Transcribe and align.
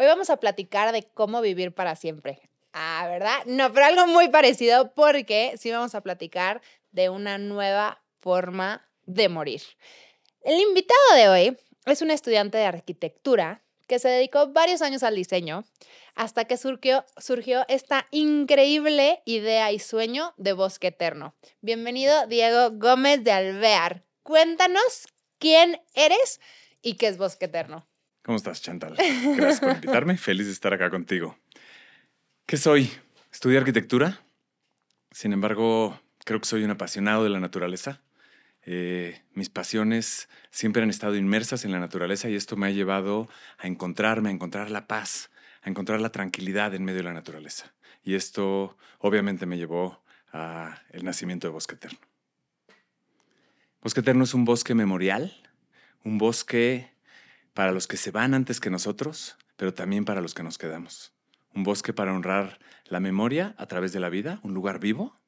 Hoy 0.00 0.06
vamos 0.06 0.30
a 0.30 0.38
platicar 0.38 0.92
de 0.92 1.02
cómo 1.02 1.42
vivir 1.42 1.74
para 1.74 1.94
siempre. 1.94 2.40
Ah, 2.72 3.06
¿verdad? 3.06 3.44
No, 3.44 3.70
pero 3.70 3.84
algo 3.84 4.06
muy 4.06 4.30
parecido 4.30 4.94
porque 4.94 5.52
sí 5.58 5.70
vamos 5.70 5.94
a 5.94 6.00
platicar 6.00 6.62
de 6.90 7.10
una 7.10 7.36
nueva 7.36 8.02
forma 8.18 8.88
de 9.04 9.28
morir. 9.28 9.60
El 10.40 10.58
invitado 10.58 11.14
de 11.16 11.28
hoy 11.28 11.58
es 11.84 12.00
un 12.00 12.10
estudiante 12.10 12.56
de 12.56 12.64
arquitectura 12.64 13.62
que 13.86 13.98
se 13.98 14.08
dedicó 14.08 14.46
varios 14.46 14.80
años 14.80 15.02
al 15.02 15.16
diseño 15.16 15.64
hasta 16.14 16.46
que 16.46 16.56
surgió, 16.56 17.04
surgió 17.18 17.66
esta 17.68 18.06
increíble 18.10 19.20
idea 19.26 19.70
y 19.70 19.80
sueño 19.80 20.32
de 20.38 20.54
Bosque 20.54 20.86
Eterno. 20.86 21.34
Bienvenido, 21.60 22.26
Diego 22.26 22.70
Gómez 22.72 23.22
de 23.22 23.32
Alvear. 23.32 24.02
Cuéntanos 24.22 25.08
quién 25.38 25.78
eres 25.92 26.40
y 26.80 26.94
qué 26.94 27.08
es 27.08 27.18
Bosque 27.18 27.44
Eterno. 27.44 27.89
¿Cómo 28.22 28.36
estás, 28.36 28.60
Chantal? 28.60 28.96
Gracias 29.36 29.60
por 29.60 29.72
invitarme. 29.72 30.16
Feliz 30.16 30.46
de 30.46 30.52
estar 30.52 30.74
acá 30.74 30.90
contigo. 30.90 31.38
¿Qué 32.46 32.56
soy? 32.56 32.90
Estudié 33.32 33.58
arquitectura. 33.58 34.20
Sin 35.10 35.32
embargo, 35.32 35.98
creo 36.24 36.40
que 36.40 36.46
soy 36.46 36.62
un 36.62 36.70
apasionado 36.70 37.24
de 37.24 37.30
la 37.30 37.40
naturaleza. 37.40 38.02
Eh, 38.66 39.22
mis 39.32 39.48
pasiones 39.48 40.28
siempre 40.50 40.82
han 40.82 40.90
estado 40.90 41.16
inmersas 41.16 41.64
en 41.64 41.72
la 41.72 41.80
naturaleza 41.80 42.28
y 42.28 42.34
esto 42.34 42.56
me 42.56 42.66
ha 42.66 42.70
llevado 42.70 43.28
a 43.58 43.66
encontrarme, 43.66 44.28
a 44.28 44.32
encontrar 44.32 44.70
la 44.70 44.86
paz, 44.86 45.30
a 45.62 45.70
encontrar 45.70 46.00
la 46.00 46.12
tranquilidad 46.12 46.74
en 46.74 46.84
medio 46.84 46.98
de 46.98 47.04
la 47.04 47.12
naturaleza. 47.14 47.72
Y 48.02 48.14
esto 48.14 48.76
obviamente 48.98 49.46
me 49.46 49.56
llevó 49.56 50.02
a 50.32 50.82
el 50.90 51.04
nacimiento 51.04 51.46
de 51.46 51.52
Bosque 51.52 51.74
Eterno. 51.74 51.98
Bosque 53.82 54.00
Eterno 54.00 54.24
es 54.24 54.34
un 54.34 54.44
bosque 54.44 54.74
memorial, 54.74 55.32
un 56.04 56.18
bosque 56.18 56.89
para 57.54 57.72
los 57.72 57.86
que 57.86 57.96
se 57.96 58.10
van 58.10 58.34
antes 58.34 58.60
que 58.60 58.70
nosotros, 58.70 59.36
pero 59.56 59.74
también 59.74 60.04
para 60.04 60.20
los 60.20 60.34
que 60.34 60.42
nos 60.42 60.58
quedamos. 60.58 61.12
Un 61.54 61.64
bosque 61.64 61.92
para 61.92 62.14
honrar 62.14 62.58
la 62.86 63.00
memoria 63.00 63.54
a 63.58 63.66
través 63.66 63.92
de 63.92 64.00
la 64.00 64.08
vida, 64.08 64.40
un 64.42 64.54
lugar 64.54 64.78
vivo 64.78 65.20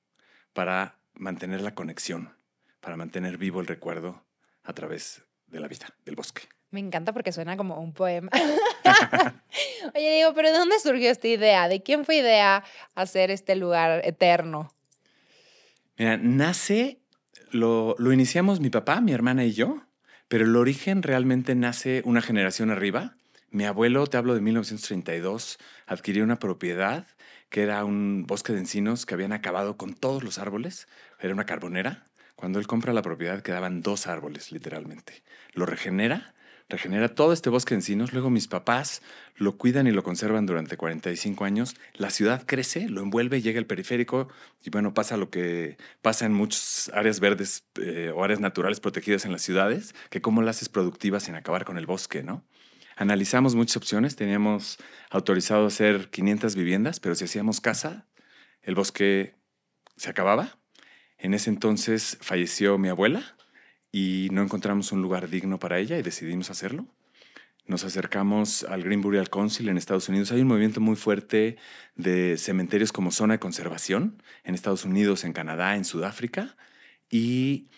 para 0.52 0.98
mantener 1.14 1.60
la 1.60 1.74
conexión, 1.74 2.36
para 2.80 2.96
mantener 2.96 3.38
vivo 3.38 3.60
el 3.60 3.66
recuerdo 3.66 4.24
a 4.62 4.72
través 4.72 5.22
de 5.46 5.60
la 5.60 5.68
vida, 5.68 5.88
del 6.04 6.16
bosque. 6.16 6.42
Me 6.70 6.80
encanta 6.80 7.12
porque 7.12 7.32
suena 7.32 7.56
como 7.56 7.78
un 7.78 7.92
poema. 7.92 8.30
Oye, 9.94 10.16
digo, 10.16 10.32
pero 10.34 10.50
¿de 10.50 10.58
dónde 10.58 10.78
surgió 10.80 11.10
esta 11.10 11.28
idea? 11.28 11.68
¿De 11.68 11.82
quién 11.82 12.06
fue 12.06 12.16
idea 12.16 12.64
hacer 12.94 13.30
este 13.30 13.56
lugar 13.56 14.00
eterno? 14.04 14.72
Mira, 15.98 16.16
nace, 16.16 17.00
lo, 17.50 17.94
lo 17.98 18.12
iniciamos 18.12 18.60
mi 18.60 18.70
papá, 18.70 19.02
mi 19.02 19.12
hermana 19.12 19.44
y 19.44 19.52
yo 19.52 19.82
pero 20.32 20.46
el 20.46 20.56
origen 20.56 21.02
realmente 21.02 21.54
nace 21.54 22.00
una 22.06 22.22
generación 22.22 22.70
arriba. 22.70 23.16
Mi 23.50 23.66
abuelo, 23.66 24.06
te 24.06 24.16
hablo 24.16 24.34
de 24.34 24.40
1932, 24.40 25.58
adquirió 25.86 26.24
una 26.24 26.38
propiedad 26.38 27.06
que 27.50 27.62
era 27.62 27.84
un 27.84 28.24
bosque 28.26 28.54
de 28.54 28.60
encinos 28.60 29.04
que 29.04 29.12
habían 29.12 29.34
acabado 29.34 29.76
con 29.76 29.92
todos 29.92 30.24
los 30.24 30.38
árboles. 30.38 30.88
Era 31.20 31.34
una 31.34 31.44
carbonera. 31.44 32.06
Cuando 32.34 32.58
él 32.60 32.66
compra 32.66 32.94
la 32.94 33.02
propiedad 33.02 33.42
quedaban 33.42 33.82
dos 33.82 34.06
árboles, 34.06 34.52
literalmente. 34.52 35.22
Lo 35.52 35.66
regenera 35.66 36.32
regenera 36.68 37.08
todo 37.08 37.32
este 37.32 37.50
bosque 37.50 37.74
de 37.74 37.80
encinos, 37.80 38.12
luego 38.12 38.30
mis 38.30 38.48
papás 38.48 39.02
lo 39.36 39.56
cuidan 39.56 39.86
y 39.86 39.90
lo 39.90 40.02
conservan 40.02 40.46
durante 40.46 40.76
45 40.76 41.44
años, 41.44 41.74
la 41.94 42.10
ciudad 42.10 42.44
crece, 42.46 42.88
lo 42.88 43.02
envuelve, 43.02 43.42
llega 43.42 43.58
el 43.58 43.66
periférico 43.66 44.28
y 44.64 44.70
bueno, 44.70 44.94
pasa 44.94 45.16
lo 45.16 45.30
que 45.30 45.76
pasa 46.00 46.26
en 46.26 46.32
muchas 46.32 46.90
áreas 46.94 47.20
verdes 47.20 47.64
eh, 47.80 48.12
o 48.14 48.24
áreas 48.24 48.40
naturales 48.40 48.80
protegidas 48.80 49.24
en 49.24 49.32
las 49.32 49.42
ciudades, 49.42 49.94
que 50.10 50.20
cómo 50.20 50.42
las 50.42 50.56
haces 50.56 50.68
productivas 50.68 51.24
sin 51.24 51.34
acabar 51.34 51.64
con 51.64 51.78
el 51.78 51.86
bosque, 51.86 52.22
¿no? 52.22 52.44
Analizamos 52.96 53.54
muchas 53.54 53.78
opciones, 53.78 54.16
teníamos 54.16 54.78
autorizado 55.10 55.66
hacer 55.66 56.10
500 56.10 56.54
viviendas, 56.54 57.00
pero 57.00 57.14
si 57.14 57.24
hacíamos 57.24 57.60
casa, 57.60 58.06
el 58.62 58.74
bosque 58.74 59.34
se 59.96 60.10
acababa. 60.10 60.58
En 61.18 61.34
ese 61.34 61.50
entonces 61.50 62.18
falleció 62.20 62.78
mi 62.78 62.88
abuela, 62.88 63.36
y 63.92 64.28
no 64.32 64.42
encontramos 64.42 64.90
un 64.90 65.02
lugar 65.02 65.28
digno 65.28 65.58
para 65.58 65.78
ella 65.78 65.98
y 65.98 66.02
decidimos 66.02 66.50
hacerlo. 66.50 66.86
Nos 67.66 67.84
acercamos 67.84 68.64
al 68.64 68.82
Green 68.82 69.02
Burial 69.02 69.30
Council 69.30 69.68
en 69.68 69.78
Estados 69.78 70.08
Unidos. 70.08 70.32
Hay 70.32 70.40
un 70.40 70.48
movimiento 70.48 70.80
muy 70.80 70.96
fuerte 70.96 71.58
de 71.94 72.36
cementerios 72.36 72.90
como 72.90 73.12
zona 73.12 73.34
de 73.34 73.38
conservación 73.38 74.20
en 74.42 74.54
Estados 74.54 74.84
Unidos, 74.84 75.22
en 75.22 75.32
Canadá, 75.32 75.76
en 75.76 75.84
Sudáfrica. 75.84 76.56
Y 77.08 77.68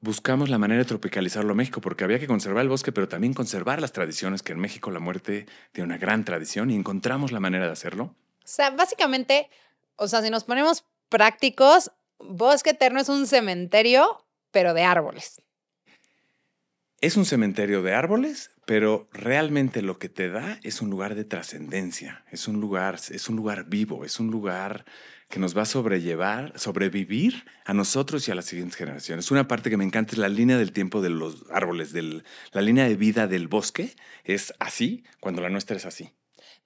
buscamos 0.00 0.50
la 0.50 0.58
manera 0.58 0.80
de 0.80 0.84
tropicalizarlo 0.84 1.52
a 1.52 1.54
México, 1.54 1.80
porque 1.80 2.04
había 2.04 2.18
que 2.18 2.26
conservar 2.26 2.62
el 2.62 2.68
bosque, 2.68 2.92
pero 2.92 3.08
también 3.08 3.32
conservar 3.32 3.80
las 3.80 3.92
tradiciones, 3.92 4.42
que 4.42 4.52
en 4.52 4.58
México 4.58 4.90
la 4.90 5.00
muerte 5.00 5.46
tiene 5.72 5.86
una 5.86 5.98
gran 5.98 6.24
tradición 6.24 6.70
y 6.70 6.74
encontramos 6.74 7.32
la 7.32 7.40
manera 7.40 7.64
de 7.64 7.72
hacerlo. 7.72 8.14
O 8.44 8.48
sea, 8.48 8.70
básicamente, 8.70 9.48
o 9.96 10.06
sea, 10.06 10.20
si 10.20 10.28
nos 10.28 10.44
ponemos 10.44 10.84
prácticos, 11.08 11.92
Bosque 12.18 12.70
Eterno 12.70 13.00
es 13.00 13.08
un 13.08 13.26
cementerio, 13.26 14.26
pero 14.50 14.74
de 14.74 14.82
árboles 14.82 15.40
es 17.00 17.16
un 17.16 17.24
cementerio 17.24 17.82
de 17.82 17.94
árboles, 17.94 18.50
pero 18.66 19.08
realmente 19.12 19.80
lo 19.80 19.98
que 19.98 20.10
te 20.10 20.28
da 20.28 20.58
es 20.62 20.82
un 20.82 20.90
lugar 20.90 21.14
de 21.14 21.24
trascendencia, 21.24 22.24
es 22.30 22.46
un 22.46 22.60
lugar, 22.60 22.96
es 23.10 23.28
un 23.28 23.36
lugar 23.36 23.64
vivo, 23.64 24.04
es 24.04 24.20
un 24.20 24.30
lugar 24.30 24.84
que 25.30 25.38
nos 25.38 25.56
va 25.56 25.62
a 25.62 25.66
sobrellevar, 25.66 26.58
sobrevivir 26.58 27.44
a 27.64 27.72
nosotros 27.72 28.26
y 28.28 28.32
a 28.32 28.34
las 28.34 28.44
siguientes 28.44 28.76
generaciones. 28.76 29.30
Una 29.30 29.48
parte 29.48 29.70
que 29.70 29.76
me 29.76 29.84
encanta 29.84 30.12
es 30.12 30.18
la 30.18 30.28
línea 30.28 30.58
del 30.58 30.72
tiempo 30.72 31.00
de 31.00 31.08
los 31.08 31.46
árboles, 31.50 31.94
la 31.94 32.60
línea 32.60 32.86
de 32.86 32.96
vida 32.96 33.26
del 33.26 33.48
bosque 33.48 33.94
es 34.24 34.52
así 34.58 35.04
cuando 35.20 35.40
la 35.40 35.48
nuestra 35.48 35.76
es 35.76 35.86
así. 35.86 36.12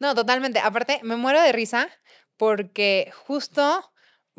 No, 0.00 0.14
totalmente. 0.14 0.58
Aparte, 0.58 0.98
me 1.04 1.16
muero 1.16 1.40
de 1.40 1.52
risa 1.52 1.88
porque 2.36 3.12
justo 3.14 3.92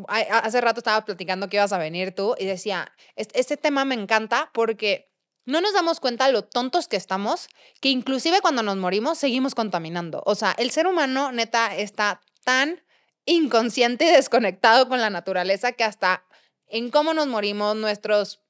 hace 0.09 0.59
rato 0.59 0.81
estaba 0.81 1.05
platicando 1.05 1.47
que 1.47 1.57
ibas 1.57 1.71
a 1.71 1.77
venir 1.77 2.13
tú 2.13 2.35
y 2.37 2.45
decía, 2.45 2.91
este 3.15 3.55
tema 3.55 3.85
me 3.85 3.95
encanta 3.95 4.49
porque 4.53 5.09
no 5.45 5.61
nos 5.61 5.73
damos 5.73 5.99
cuenta 5.99 6.29
lo 6.29 6.43
tontos 6.43 6.87
que 6.87 6.97
estamos, 6.97 7.47
que 7.81 7.89
inclusive 7.89 8.41
cuando 8.41 8.63
nos 8.63 8.77
morimos 8.77 9.17
seguimos 9.17 9.55
contaminando. 9.55 10.23
O 10.25 10.35
sea, 10.35 10.53
el 10.57 10.71
ser 10.71 10.87
humano 10.87 11.31
neta 11.31 11.75
está 11.75 12.21
tan 12.43 12.83
inconsciente 13.25 14.05
y 14.05 14.11
desconectado 14.11 14.87
con 14.87 15.01
la 15.01 15.09
naturaleza 15.09 15.71
que 15.71 15.83
hasta 15.83 16.23
en 16.67 16.89
cómo 16.89 17.13
nos 17.13 17.27
morimos, 17.27 17.75
nuestros 17.75 18.41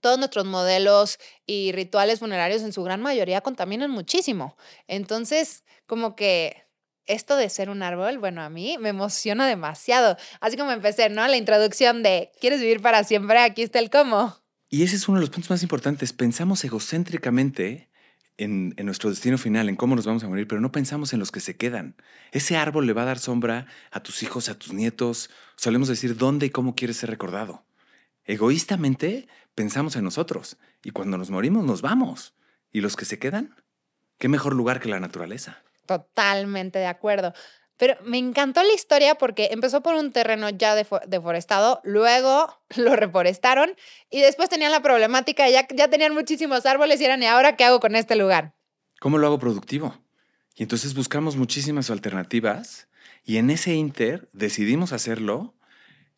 todos 0.00 0.18
nuestros 0.18 0.44
modelos 0.44 1.18
y 1.44 1.72
rituales 1.72 2.20
funerarios 2.20 2.62
en 2.62 2.72
su 2.72 2.84
gran 2.84 3.02
mayoría 3.02 3.40
contaminan 3.40 3.90
muchísimo. 3.90 4.56
Entonces, 4.86 5.64
como 5.86 6.14
que 6.14 6.68
esto 7.06 7.36
de 7.36 7.48
ser 7.48 7.70
un 7.70 7.82
árbol, 7.82 8.18
bueno, 8.18 8.42
a 8.42 8.50
mí 8.50 8.76
me 8.78 8.90
emociona 8.90 9.48
demasiado. 9.48 10.16
Así 10.40 10.56
como 10.56 10.70
empecé, 10.70 11.08
¿no? 11.08 11.26
La 11.26 11.36
introducción 11.36 12.02
de, 12.02 12.30
¿quieres 12.40 12.60
vivir 12.60 12.80
para 12.82 13.02
siempre? 13.02 13.40
Aquí 13.40 13.62
está 13.62 13.78
el 13.78 13.90
cómo. 13.90 14.36
Y 14.68 14.82
ese 14.82 14.96
es 14.96 15.08
uno 15.08 15.18
de 15.18 15.22
los 15.22 15.30
puntos 15.30 15.50
más 15.50 15.62
importantes. 15.62 16.12
Pensamos 16.12 16.62
egocéntricamente 16.64 17.88
en, 18.36 18.74
nuestro 18.84 19.10
destino 19.10 19.38
final, 19.38 19.68
en 19.68 19.76
cómo 19.76 19.96
nos 19.96 20.06
vamos 20.06 20.22
a 20.24 20.28
morir, 20.28 20.46
pero 20.46 20.60
no 20.60 20.72
pensamos 20.72 21.12
en 21.12 21.18
los 21.18 21.32
que 21.32 21.40
se 21.40 21.56
quedan. 21.56 21.96
Ese 22.32 22.56
árbol 22.56 22.86
le 22.86 22.92
va 22.92 23.02
a 23.02 23.06
dar 23.06 23.18
sombra 23.18 23.66
a 23.90 24.02
tus 24.02 24.22
hijos, 24.22 24.48
a 24.48 24.58
tus 24.58 24.72
nietos. 24.72 25.30
Solemos 25.56 25.88
decir 25.88 26.16
dónde 26.16 26.46
y 26.46 26.50
cómo 26.50 26.74
quieres 26.74 26.98
ser 26.98 27.10
recordado. 27.10 27.64
Egoístamente 28.24 29.26
pensamos 29.54 29.96
en 29.96 30.04
nosotros 30.04 30.58
y 30.84 30.90
cuando 30.90 31.18
nos 31.18 31.30
morimos 31.30 31.64
nos 31.64 31.82
vamos. 31.82 32.34
¿Y 32.70 32.82
los 32.82 32.96
que 32.96 33.06
se 33.06 33.18
quedan? 33.18 33.56
¿Qué 34.18 34.28
mejor 34.28 34.54
lugar 34.54 34.80
que 34.80 34.90
la 34.90 35.00
naturaleza? 35.00 35.62
Totalmente 35.86 36.78
de 36.78 36.86
acuerdo. 36.86 37.32
Pero 37.78 37.96
me 38.04 38.18
encantó 38.18 38.62
la 38.62 38.74
historia 38.74 39.14
porque 39.14 39.48
empezó 39.52 39.82
por 39.82 39.94
un 39.94 40.12
terreno 40.12 40.50
ya 40.50 40.74
deforestado, 40.74 41.80
luego 41.84 42.60
lo 42.76 42.96
reforestaron 42.96 43.70
y 44.10 44.20
después 44.20 44.50
tenían 44.50 44.72
la 44.72 44.82
problemática, 44.82 45.48
ya, 45.48 45.66
ya 45.74 45.88
tenían 45.88 46.12
muchísimos 46.12 46.66
árboles 46.66 47.00
y 47.00 47.04
eran, 47.04 47.22
¿y 47.22 47.26
ahora 47.26 47.56
qué 47.56 47.64
hago 47.64 47.80
con 47.80 47.96
este 47.96 48.16
lugar? 48.16 48.54
¿Cómo 49.00 49.16
lo 49.18 49.28
hago 49.28 49.38
productivo? 49.38 49.96
Y 50.56 50.64
entonces 50.64 50.94
buscamos 50.94 51.36
muchísimas 51.36 51.88
alternativas 51.88 52.88
y 53.24 53.36
en 53.36 53.48
ese 53.50 53.74
inter 53.74 54.28
decidimos 54.32 54.92
hacerlo. 54.92 55.54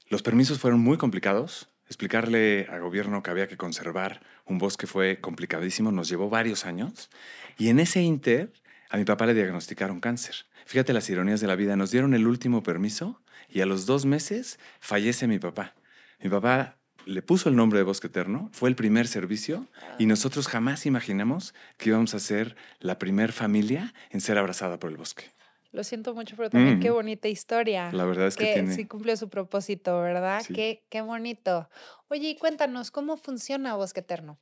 Los 0.09 0.23
permisos 0.23 0.59
fueron 0.59 0.81
muy 0.81 0.97
complicados. 0.97 1.69
Explicarle 1.87 2.67
al 2.71 2.81
gobierno 2.81 3.23
que 3.23 3.31
había 3.31 3.49
que 3.49 3.59
conservar 3.59 4.23
un 4.47 4.59
bosque 4.59 4.87
fue 4.87 5.21
complicadísimo, 5.21 5.93
nos 5.93 6.09
llevó 6.09 6.31
varios 6.31 6.65
años. 6.65 7.11
Y 7.59 7.69
en 7.69 7.81
ese 7.81 8.01
inter 8.01 8.53
a 8.89 8.97
mi 8.97 9.05
papá 9.05 9.27
le 9.27 9.35
diagnosticaron 9.35 10.01
cáncer. 10.01 10.47
Fíjate 10.71 10.93
las 10.93 11.11
ironías 11.11 11.41
de 11.41 11.49
la 11.49 11.57
vida. 11.57 11.75
Nos 11.75 11.91
dieron 11.91 12.15
el 12.15 12.29
último 12.29 12.63
permiso 12.63 13.21
y 13.49 13.61
a 13.61 13.67
los 13.67 13.87
dos 13.87 14.07
meses 14.07 14.61
fallece 14.79 15.27
mi 15.27 15.41
papá. 15.41 15.75
Mi 16.21 16.31
papá 16.31 16.79
le 17.07 17.23
puso 17.23 17.49
el 17.49 17.57
nombre 17.57 17.81
de 17.81 17.83
Bosque 17.83 18.07
Eterno, 18.07 18.51
fue 18.53 18.69
el 18.69 18.77
primer 18.77 19.09
servicio 19.09 19.67
y 19.99 20.07
nosotros 20.07 20.47
jamás 20.47 20.87
imaginamos 20.87 21.55
que 21.77 21.89
íbamos 21.89 22.15
a 22.15 22.21
ser 22.21 22.55
la 22.79 23.01
primer 23.01 23.33
familia 23.33 23.93
en 24.11 24.21
ser 24.21 24.39
abrazada 24.39 24.79
por 24.79 24.93
el 24.93 24.97
bosque. 24.97 25.25
Lo 25.73 25.83
siento 25.83 26.15
mucho, 26.15 26.37
pero 26.37 26.51
también 26.51 26.79
qué 26.79 26.91
bonita 26.91 27.27
historia. 27.27 27.91
La 27.91 28.05
verdad 28.05 28.29
es 28.29 28.37
que, 28.37 28.53
tiene... 28.53 28.73
sí 28.73 28.85
cumplió 28.85 29.17
su 29.17 29.29
propósito, 29.29 30.01
¿verdad? 30.01 30.45
Qué, 30.55 30.85
qué 30.89 31.01
bonito. 31.01 31.69
Oye, 32.07 32.29
y 32.29 32.37
cuéntanos, 32.37 32.93
¿cómo 32.93 33.17
funciona 33.17 33.75
Bosque 33.75 33.99
Eterno? 33.99 34.39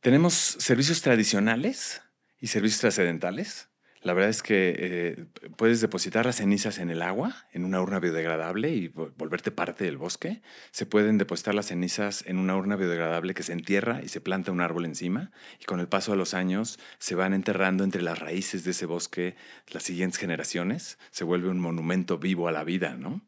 Tenemos 0.00 0.34
servicios 0.34 1.00
tradicionales 1.00 2.02
y 2.38 2.48
servicios 2.48 2.82
trascendentales. 2.82 3.67
La 4.02 4.12
verdad 4.12 4.30
es 4.30 4.42
que 4.42 4.74
eh, 4.78 5.24
puedes 5.56 5.80
depositar 5.80 6.24
las 6.24 6.36
cenizas 6.36 6.78
en 6.78 6.90
el 6.90 7.02
agua, 7.02 7.46
en 7.52 7.64
una 7.64 7.80
urna 7.80 7.98
biodegradable 7.98 8.70
y 8.70 8.88
volverte 8.88 9.50
parte 9.50 9.84
del 9.84 9.96
bosque. 9.96 10.40
Se 10.70 10.86
pueden 10.86 11.18
depositar 11.18 11.54
las 11.54 11.66
cenizas 11.66 12.24
en 12.26 12.38
una 12.38 12.56
urna 12.56 12.76
biodegradable 12.76 13.34
que 13.34 13.42
se 13.42 13.52
entierra 13.52 14.00
y 14.02 14.08
se 14.08 14.20
planta 14.20 14.52
un 14.52 14.60
árbol 14.60 14.84
encima. 14.84 15.32
Y 15.60 15.64
con 15.64 15.80
el 15.80 15.88
paso 15.88 16.12
de 16.12 16.18
los 16.18 16.32
años 16.34 16.78
se 16.98 17.16
van 17.16 17.34
enterrando 17.34 17.82
entre 17.82 18.02
las 18.02 18.18
raíces 18.18 18.62
de 18.64 18.70
ese 18.70 18.86
bosque 18.86 19.34
las 19.68 19.82
siguientes 19.82 20.18
generaciones. 20.18 20.98
Se 21.10 21.24
vuelve 21.24 21.48
un 21.48 21.58
monumento 21.58 22.18
vivo 22.18 22.46
a 22.46 22.52
la 22.52 22.62
vida, 22.62 22.94
¿no? 22.94 23.22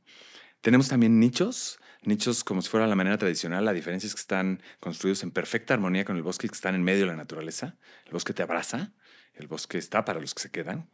Tenemos 0.60 0.88
también 0.88 1.18
nichos, 1.18 1.80
nichos 2.02 2.44
como 2.44 2.62
si 2.62 2.68
fuera 2.68 2.86
la 2.86 2.94
manera 2.94 3.18
tradicional. 3.18 3.64
La 3.64 3.72
diferencia 3.72 4.06
es 4.06 4.14
que 4.14 4.20
están 4.20 4.62
construidos 4.78 5.22
en 5.24 5.32
perfecta 5.32 5.74
armonía 5.74 6.04
con 6.04 6.16
el 6.16 6.22
bosque 6.22 6.46
y 6.46 6.50
que 6.50 6.54
están 6.54 6.74
en 6.74 6.84
medio 6.84 7.00
de 7.00 7.06
la 7.06 7.16
naturaleza. 7.16 7.76
El 8.06 8.12
bosque 8.12 8.34
te 8.34 8.42
abraza 8.42 8.92
el 9.40 9.48
bosque 9.48 9.78
está 9.78 10.04
para 10.04 10.20
los 10.20 10.34
que 10.34 10.42
se 10.42 10.50
quedan. 10.50 10.88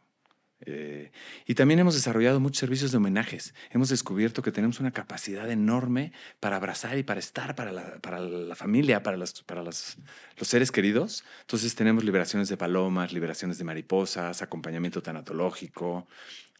Eh, 0.61 1.11
y 1.45 1.53
también 1.53 1.79
hemos 1.79 1.93
desarrollado 1.93 2.39
muchos 2.39 2.59
servicios 2.59 2.91
de 2.91 2.97
homenajes. 2.97 3.53
Hemos 3.69 3.89
descubierto 3.89 4.41
que 4.41 4.51
tenemos 4.51 4.79
una 4.79 4.91
capacidad 4.91 5.49
enorme 5.51 6.13
para 6.39 6.55
abrazar 6.55 6.97
y 6.97 7.03
para 7.03 7.19
estar 7.19 7.55
para 7.55 7.71
la, 7.71 8.55
familia, 8.55 9.03
para, 9.03 9.17
los, 9.17 9.45
seres 10.41 10.71
queridos. 10.71 11.23
Entonces 11.41 11.75
tenemos 11.75 12.03
liberaciones 12.03 12.49
de 12.49 12.57
palomas, 12.57 13.13
liberaciones 13.13 13.57
de 13.57 13.65
mariposas, 13.65 14.41
acompañamiento 14.41 15.01
tanatológico. 15.01 16.07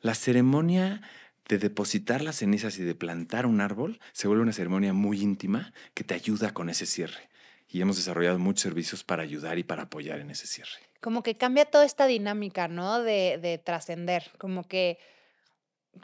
La 0.02 0.14
ceremonia 0.14 1.02
de 1.48 1.58
depositar 1.58 2.22
las 2.22 2.38
cenizas 2.38 2.78
y 2.78 2.84
de 2.84 2.94
plantar 2.94 3.46
un 3.46 3.62
árbol 3.62 4.00
se 4.12 4.28
vuelve 4.28 4.44
una 4.44 4.54
ceremonia 4.54 4.94
muy 4.94 5.22
íntima 5.22 5.74
que 5.94 6.04
te 6.04 6.14
ayuda 6.14 6.54
con 6.54 6.70
ese 6.70 6.86
cierre. 6.86 7.30
Y 7.70 7.82
hemos 7.82 7.98
desarrollado 7.98 8.40
muchos 8.40 8.62
servicios 8.62 9.04
para 9.04 9.24
ayudar 9.24 9.58
y 9.58 9.64
para 9.64 9.84
apoyar 9.84 10.20
en 10.20 10.32
ese 10.32 10.48
cierre 10.48 10.88
como 11.02 11.24
que 11.24 11.36
cambia 11.36 11.66
toda 11.66 11.86
esta 11.86 12.08
dinámica, 12.08 12.68
¿no? 12.68 13.02
De, 13.02 13.40
de 13.42 13.58
trascender, 13.58 14.32
como 14.38 14.68
que 14.68 14.98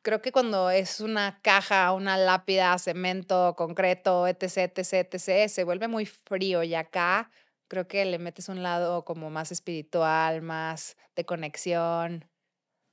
creo 0.01 0.21
que 0.21 0.31
cuando 0.31 0.69
es 0.69 0.99
una 0.99 1.39
caja, 1.41 1.91
una 1.93 2.17
lápida, 2.17 2.77
cemento, 2.77 3.55
concreto, 3.55 4.27
etc., 4.27 4.71
etc., 4.77 5.13
etc., 5.13 5.49
se 5.49 5.63
vuelve 5.63 5.87
muy 5.87 6.05
frío 6.05 6.63
y 6.63 6.75
acá 6.75 7.31
creo 7.67 7.87
que 7.87 8.05
le 8.05 8.19
metes 8.19 8.49
un 8.49 8.63
lado 8.63 9.03
como 9.05 9.29
más 9.29 9.51
espiritual, 9.51 10.41
más 10.41 10.97
de 11.15 11.25
conexión. 11.25 12.25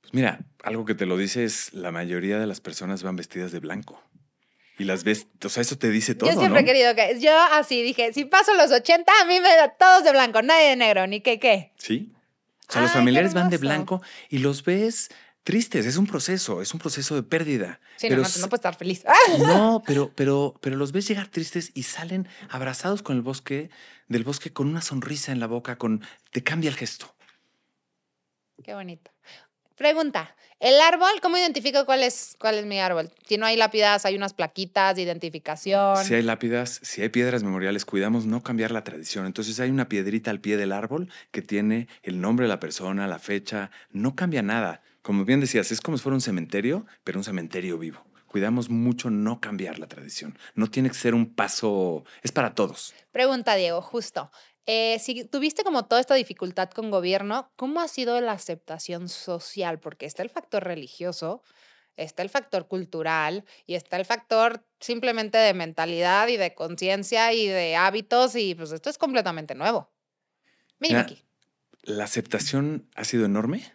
Pues 0.01 0.13
mira, 0.13 0.39
algo 0.63 0.85
que 0.85 0.95
te 0.95 1.05
lo 1.05 1.17
dice 1.17 1.43
es 1.43 1.73
la 1.73 1.91
mayoría 1.91 2.39
de 2.39 2.47
las 2.47 2.59
personas 2.59 3.03
van 3.03 3.15
vestidas 3.15 3.51
de 3.51 3.59
blanco 3.59 4.01
y 4.77 4.83
las 4.83 5.03
ves, 5.03 5.27
o 5.43 5.49
sea, 5.49 5.61
eso 5.61 5.77
te 5.77 5.89
dice 5.89 6.15
todo. 6.15 6.31
Yo 6.31 6.39
siempre 6.39 6.61
he 6.61 6.65
querido 6.65 6.95
que, 6.95 7.19
yo 7.19 7.31
así 7.51 7.81
dije, 7.83 8.13
si 8.13 8.25
paso 8.25 8.53
los 8.55 8.71
80, 8.71 9.11
a 9.21 9.25
mí 9.25 9.39
me 9.39 9.55
da 9.55 9.69
todos 9.69 10.03
de 10.03 10.11
blanco, 10.11 10.41
nadie 10.41 10.69
de 10.69 10.75
negro, 10.75 11.05
ni 11.07 11.21
qué 11.21 11.39
qué. 11.39 11.71
Sí. 11.77 12.11
O 12.67 12.73
sea, 12.73 12.81
los 12.83 12.91
familiares 12.91 13.33
van 13.33 13.49
de 13.49 13.57
blanco 13.57 14.01
y 14.29 14.37
los 14.37 14.63
ves 14.63 15.09
tristes, 15.43 15.85
es 15.85 15.97
un 15.97 16.07
proceso, 16.07 16.61
es 16.61 16.73
un 16.73 16.79
proceso 16.79 17.15
de 17.15 17.23
pérdida. 17.23 17.79
Sí, 17.97 18.07
pero, 18.09 18.21
no, 18.21 18.27
no, 18.27 18.49
puedes 18.49 18.59
estar 18.59 18.75
feliz. 18.75 19.03
No, 19.39 19.83
pero, 19.87 20.11
pero, 20.15 20.55
pero 20.61 20.75
los 20.77 20.91
ves 20.91 21.07
llegar 21.07 21.27
tristes 21.27 21.71
y 21.73 21.83
salen 21.83 22.27
abrazados 22.49 23.01
con 23.01 23.15
el 23.15 23.21
bosque, 23.21 23.69
del 24.07 24.23
bosque 24.23 24.53
con 24.53 24.67
una 24.67 24.81
sonrisa 24.81 25.31
en 25.31 25.39
la 25.39 25.47
boca, 25.47 25.77
con 25.77 26.01
te 26.31 26.43
cambia 26.43 26.69
el 26.69 26.75
gesto. 26.75 27.13
Qué 28.63 28.73
bonito. 28.73 29.11
Pregunta, 29.81 30.35
¿el 30.59 30.79
árbol? 30.79 31.09
¿Cómo 31.23 31.37
identifico 31.37 31.87
cuál 31.87 32.03
es, 32.03 32.35
cuál 32.39 32.59
es 32.59 32.67
mi 32.67 32.79
árbol? 32.79 33.09
Si 33.25 33.39
no 33.39 33.47
hay 33.47 33.57
lápidas, 33.57 34.05
hay 34.05 34.15
unas 34.15 34.31
plaquitas 34.31 34.95
de 34.95 35.01
identificación. 35.01 36.05
Si 36.05 36.13
hay 36.13 36.21
lápidas, 36.21 36.79
si 36.83 37.01
hay 37.01 37.09
piedras 37.09 37.41
memoriales, 37.41 37.83
cuidamos 37.83 38.27
no 38.27 38.43
cambiar 38.43 38.69
la 38.69 38.83
tradición. 38.83 39.25
Entonces 39.25 39.59
hay 39.59 39.71
una 39.71 39.89
piedrita 39.89 40.29
al 40.29 40.39
pie 40.39 40.55
del 40.55 40.71
árbol 40.71 41.09
que 41.31 41.41
tiene 41.41 41.87
el 42.03 42.21
nombre 42.21 42.43
de 42.43 42.49
la 42.49 42.59
persona, 42.59 43.07
la 43.07 43.17
fecha, 43.17 43.71
no 43.89 44.15
cambia 44.15 44.43
nada. 44.43 44.83
Como 45.01 45.25
bien 45.25 45.39
decías, 45.39 45.71
es 45.71 45.81
como 45.81 45.97
si 45.97 46.03
fuera 46.03 46.13
un 46.13 46.21
cementerio, 46.21 46.85
pero 47.03 47.17
un 47.17 47.23
cementerio 47.23 47.79
vivo. 47.79 48.05
Cuidamos 48.27 48.69
mucho 48.69 49.09
no 49.09 49.41
cambiar 49.41 49.79
la 49.79 49.87
tradición. 49.87 50.37
No 50.53 50.69
tiene 50.69 50.89
que 50.89 50.95
ser 50.95 51.15
un 51.15 51.33
paso, 51.33 52.05
es 52.21 52.31
para 52.31 52.53
todos. 52.53 52.93
Pregunta, 53.11 53.55
Diego, 53.55 53.81
justo. 53.81 54.31
Eh, 54.65 54.99
si 54.99 55.25
tuviste 55.25 55.63
como 55.63 55.85
toda 55.85 56.01
esta 56.01 56.15
dificultad 56.15 56.69
con 56.69 56.91
gobierno, 56.91 57.51
¿cómo 57.55 57.81
ha 57.81 57.87
sido 57.87 58.19
la 58.21 58.33
aceptación 58.33 59.09
social? 59.09 59.79
Porque 59.79 60.05
está 60.05 60.23
el 60.23 60.29
factor 60.29 60.63
religioso, 60.63 61.41
está 61.97 62.21
el 62.21 62.29
factor 62.29 62.67
cultural 62.67 63.45
y 63.65 63.75
está 63.75 63.97
el 63.97 64.05
factor 64.05 64.63
simplemente 64.79 65.37
de 65.37 65.53
mentalidad 65.53 66.27
y 66.27 66.37
de 66.37 66.53
conciencia 66.53 67.33
y 67.33 67.47
de 67.47 67.75
hábitos 67.75 68.35
y 68.35 68.55
pues 68.55 68.71
esto 68.71 68.89
es 68.89 68.97
completamente 68.97 69.55
nuevo. 69.55 69.91
Mira 70.79 71.01
aquí. 71.01 71.23
La 71.83 72.03
aceptación 72.03 72.87
ha 72.95 73.03
sido 73.03 73.25
enorme. 73.25 73.73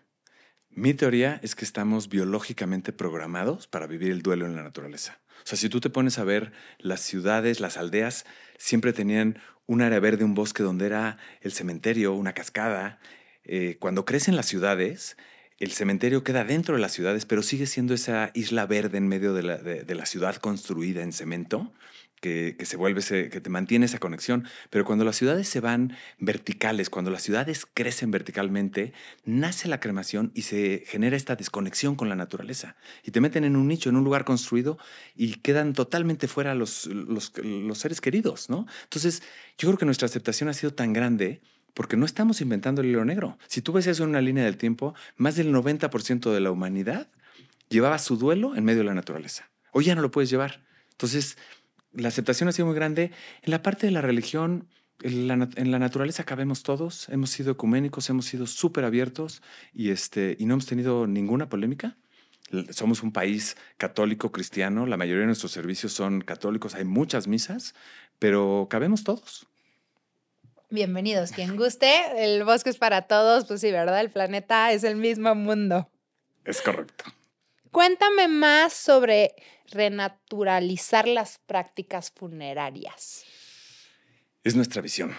Mi 0.71 0.95
teoría 0.95 1.41
es 1.43 1.55
que 1.55 1.65
estamos 1.65 2.09
biológicamente 2.09 2.93
programados 2.93 3.67
para 3.67 3.87
vivir 3.87 4.13
el 4.13 4.23
duelo 4.23 4.47
en 4.47 4.55
la 4.55 4.63
naturaleza. 4.63 5.21
O 5.39 5.49
sea, 5.49 5.57
si 5.57 5.69
tú 5.69 5.81
te 5.81 5.91
pones 5.91 6.19
a 6.19 6.25
ver 6.25 6.53
las 6.79 7.01
ciudades, 7.01 7.61
las 7.61 7.77
aldeas, 7.77 8.27
siempre 8.59 8.93
tenían 8.93 9.41
un 9.67 9.83
área 9.83 10.01
verde, 10.01 10.25
un 10.25 10.35
bosque 10.35 10.63
donde 10.63 10.87
era 10.87 11.19
el 11.41 11.53
cementerio, 11.53 12.15
una 12.15 12.33
cascada. 12.33 12.99
Eh, 13.45 13.77
cuando 13.79 14.05
crecen 14.05 14.37
las 14.37 14.47
ciudades, 14.47 15.17
el 15.59 15.73
cementerio 15.73 16.25
queda 16.25 16.45
dentro 16.45 16.75
de 16.75 16.81
las 16.81 16.93
ciudades, 16.93 17.27
pero 17.27 17.43
sigue 17.43 17.67
siendo 17.67 17.95
esa 17.95 18.31
isla 18.35 18.67
verde 18.67 18.99
en 18.99 19.09
medio 19.09 19.35
de 19.35 19.43
la, 19.43 19.57
de 19.59 19.95
la 19.95 20.07
ciudad 20.07 20.37
construida 20.37 21.03
en 21.03 21.13
cemento 21.13 21.73
que, 22.21 22.57
se 22.65 22.77
vuelve, 22.77 23.03
que 23.03 23.41
te 23.41 23.51
mantiene 23.51 23.87
esa 23.87 23.99
conexión. 23.99 24.45
Pero 24.71 24.85
cuando 24.85 25.05
las 25.05 25.17
ciudades 25.17 25.49
se 25.49 25.61
van 25.61 25.97
verticales, 26.19 26.91
cuando 26.91 27.11
las 27.11 27.23
ciudades 27.23 27.67
crecen 27.73 28.11
verticalmente, 28.11 28.93
nace 29.25 29.69
la 29.69 29.81
cremación 29.81 30.33
y 30.35 30.43
se 30.43 30.85
genera 30.87 31.17
esta 31.17 31.37
desconexión 31.37 31.95
con 31.95 32.09
la 32.09 32.17
naturaleza. 32.17 32.77
Y 33.05 33.11
te 33.11 33.21
meten 33.21 33.45
en 33.45 33.57
un 33.57 33.69
nicho, 33.69 33.89
en 33.89 33.97
un 33.97 34.05
lugar 34.05 34.25
construido 34.25 34.79
y 35.15 35.35
quedan 35.37 35.73
totalmente 35.73 36.29
fuera 36.29 36.55
los, 36.55 36.87
los, 36.87 37.33
los 37.39 37.79
seres 37.79 38.01
queridos, 38.01 38.51
¿no? 38.51 38.67
Entonces, 38.85 39.23
yo 39.59 39.69
creo 39.69 39.79
que 39.79 39.87
nuestra 39.87 40.07
aceptación 40.07 40.49
ha 40.49 40.55
sido 40.55 40.73
tan 40.73 40.93
grande 40.93 41.41
porque 41.75 41.99
no 41.99 42.07
estamos 42.07 42.41
inventando 42.41 42.81
el 42.81 42.89
hilo 42.89 43.05
negro. 43.05 43.39
Si 43.49 43.61
tú 43.61 43.73
ves 43.73 43.87
eso 43.87 44.05
en 44.05 44.11
una 44.11 44.23
línea 44.23 44.45
del 44.45 44.57
tiempo, 44.57 44.95
más 45.17 45.37
del 45.37 45.53
90% 45.53 46.33
de 46.33 46.41
la 46.41 46.51
humanidad 46.51 47.11
llevaba 47.69 47.99
su 47.99 48.17
duelo 48.17 48.57
en 48.57 48.65
medio 48.65 48.79
de 48.79 48.87
la 48.87 48.95
naturaleza. 48.95 49.51
Hoy 49.73 49.85
ya 49.85 49.95
no 49.95 50.01
lo 50.01 50.11
puedes 50.11 50.31
llevar. 50.31 50.65
Entonces, 50.93 51.37
la 51.97 52.09
aceptación 52.09 52.49
ha 52.49 52.53
sido 52.53 52.67
muy 52.67 52.75
grande. 52.75 53.11
En 53.43 53.51
la 53.51 53.63
parte 53.63 53.87
de 53.87 53.93
la 53.93 54.01
religión, 54.01 54.69
en 55.03 55.29
la, 55.29 55.79
naturaleza 55.79 56.25
cabemos 56.25 56.63
todos, 56.63 57.09
hemos 57.09 57.31
sido 57.31 57.53
ecuménicos, 57.53 58.09
hemos 58.11 58.27
sido 58.27 58.47
súper 58.47 58.85
abiertos 58.85 59.43
y, 59.73 59.91
este, 59.91 60.37
y 60.39 60.47
no 60.47 60.55
hemos 60.55 60.67
tenido 60.67 61.07
ninguna 61.07 61.49
polémica. 61.49 61.97
Somos 62.71 63.03
un 63.03 63.13
país 63.13 63.57
católico 63.77 64.31
cristiano, 64.31 64.87
la 64.87 64.97
mayoría 64.97 65.23
de 65.23 65.27
nuestros 65.27 65.53
servicios 65.53 65.93
son 65.93 66.21
católicos, 66.21 66.75
hay 66.75 66.85
muchas 66.85 67.27
misas, 67.27 67.75
pero 68.19 68.69
cabemos 68.71 69.03
todos. 69.03 69.47
Bienvenidos, 70.71 71.33
quien 71.33 71.57
guste, 71.57 71.91
el 72.17 72.45
bosque 72.45 72.71
es 72.71 72.77
para 72.77 73.03
todos, 73.03 73.47
pues 73.47 73.61
sí, 73.61 73.71
¿verdad? 73.71 74.01
El 74.01 74.11
planeta 74.11 74.73
es 74.73 74.85
el 74.85 74.97
mismo 74.97 75.35
mundo. 75.35 75.89
Es 76.45 76.61
correcto. 76.61 77.05
Cuéntame 77.71 78.29
más 78.29 78.73
sobre 78.73 79.35
renaturalizar 79.71 81.09
las 81.09 81.39
prácticas 81.39 82.11
funerarias. 82.11 83.25
Es 84.45 84.55
nuestra 84.57 84.83
visión. 84.83 85.15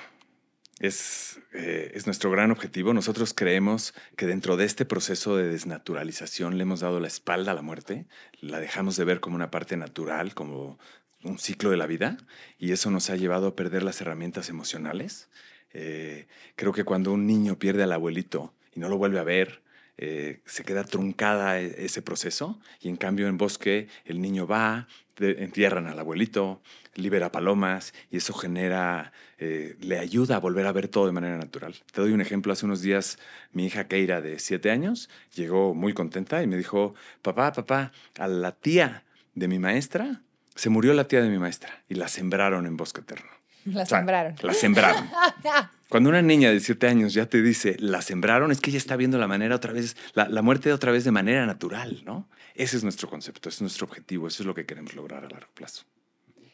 Es, 0.79 1.39
eh, 1.53 1.91
es, 1.95 2.05
nuestro 2.05 2.29
gran 2.29 2.51
objetivo. 2.51 2.93
Nosotros 2.93 3.33
creemos 3.33 3.93
que 4.15 4.27
dentro 4.27 4.57
de 4.57 4.65
este 4.65 4.85
proceso 4.85 5.35
de 5.35 5.49
desnaturalización 5.49 6.57
le 6.57 6.63
hemos 6.63 6.81
dado 6.81 6.99
la 6.99 7.07
espalda 7.07 7.51
a 7.51 7.55
la 7.55 7.63
muerte, 7.63 8.05
la 8.39 8.59
dejamos 8.59 8.95
de 8.95 9.03
ver 9.03 9.19
como 9.19 9.35
una 9.35 9.49
parte 9.49 9.75
natural, 9.75 10.35
como 10.35 10.77
un 11.23 11.39
ciclo 11.39 11.71
de 11.71 11.77
la 11.77 11.87
vida, 11.87 12.17
y 12.59 12.73
eso 12.73 12.91
nos 12.91 13.09
ha 13.09 13.15
llevado 13.15 13.47
a 13.47 13.55
perder 13.55 13.81
las 13.81 13.99
herramientas 14.01 14.49
emocionales. 14.49 15.29
Eh, 15.73 16.27
creo 16.55 16.73
que 16.73 16.83
cuando 16.83 17.11
un 17.11 17.25
niño 17.25 17.57
pierde 17.57 17.83
al 17.83 17.91
abuelito 17.91 18.53
y 18.73 18.79
no 18.79 18.87
lo 18.87 18.97
vuelve 18.97 19.19
a 19.19 19.23
ver, 19.23 19.63
eh, 19.97 20.41
se 20.45 20.63
queda 20.63 20.83
truncada 20.83 21.59
e, 21.59 21.85
ese 21.85 22.01
proceso 22.01 22.59
y 22.81 22.89
en 22.89 22.97
cambio 22.97 23.27
en 23.27 23.37
bosque 23.37 23.87
el 24.05 24.21
niño 24.21 24.45
va, 24.45 24.87
entierran 25.19 25.87
al 25.87 25.97
abuelito, 25.97 26.61
libera 26.93 27.31
palomas 27.31 27.93
y 28.11 28.17
eso 28.17 28.33
genera, 28.33 29.11
eh, 29.39 29.75
le 29.79 29.97
ayuda 29.97 30.35
a 30.35 30.39
volver 30.39 30.67
a 30.67 30.71
ver 30.71 30.87
todo 30.87 31.07
de 31.07 31.11
manera 31.11 31.37
natural. 31.37 31.75
Te 31.91 32.01
doy 32.01 32.11
un 32.11 32.21
ejemplo, 32.21 32.53
hace 32.53 32.65
unos 32.65 32.81
días 32.81 33.17
mi 33.51 33.65
hija 33.65 33.87
Keira 33.87 34.21
de 34.21 34.39
siete 34.39 34.69
años 34.69 35.09
llegó 35.33 35.73
muy 35.73 35.93
contenta 35.93 36.43
y 36.43 36.47
me 36.47 36.57
dijo, 36.57 36.93
papá, 37.21 37.51
papá, 37.53 37.91
a 38.19 38.27
la 38.27 38.51
tía 38.51 39.03
de 39.33 39.47
mi 39.47 39.59
maestra, 39.59 40.21
se 40.55 40.69
murió 40.69 40.93
la 40.93 41.07
tía 41.07 41.21
de 41.21 41.29
mi 41.29 41.39
maestra 41.39 41.83
y 41.89 41.95
la 41.95 42.07
sembraron 42.07 42.65
en 42.65 42.77
bosque 42.77 43.01
eterno. 43.01 43.29
La 43.65 43.85
sembraron. 43.85 44.35
La 44.41 44.53
sembraron. 44.53 45.09
Cuando 45.89 46.09
una 46.09 46.21
niña 46.21 46.51
de 46.51 46.59
siete 46.59 46.87
años 46.87 47.13
ya 47.13 47.27
te 47.27 47.41
dice, 47.41 47.77
la 47.79 48.01
sembraron, 48.01 48.51
es 48.51 48.59
que 48.59 48.71
ella 48.71 48.77
está 48.77 48.97
viendo 48.97 49.17
la 49.17 49.27
manera 49.27 49.55
otra 49.55 49.71
vez, 49.71 49.95
la, 50.13 50.27
la 50.27 50.41
muerte 50.41 50.73
otra 50.73 50.91
vez 50.91 51.05
de 51.05 51.11
manera 51.11 51.45
natural, 51.45 52.03
¿no? 52.03 52.29
Ese 52.55 52.75
es 52.75 52.83
nuestro 52.83 53.09
concepto, 53.09 53.49
ese 53.49 53.57
es 53.57 53.61
nuestro 53.61 53.85
objetivo, 53.85 54.27
eso 54.27 54.43
es 54.43 54.47
lo 54.47 54.53
que 54.53 54.65
queremos 54.65 54.95
lograr 54.95 55.23
a 55.23 55.29
largo 55.29 55.51
plazo. 55.53 55.85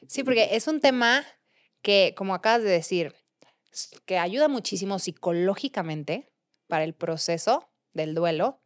Sí, 0.08 0.24
porque 0.24 0.50
es 0.52 0.68
un 0.68 0.82
tema 0.82 1.24
que, 1.82 2.14
como 2.16 2.36
acabas 2.36 2.62
de 2.64 2.70
decir, 2.70 3.16
que 4.06 4.20
ayuda 4.20 4.48
muchísimo 4.48 5.00
psicológicamente 5.00 6.32
para 6.68 6.84
el 6.84 6.94
proceso 6.94 7.70
del 7.94 8.14
duelo, 8.14 8.62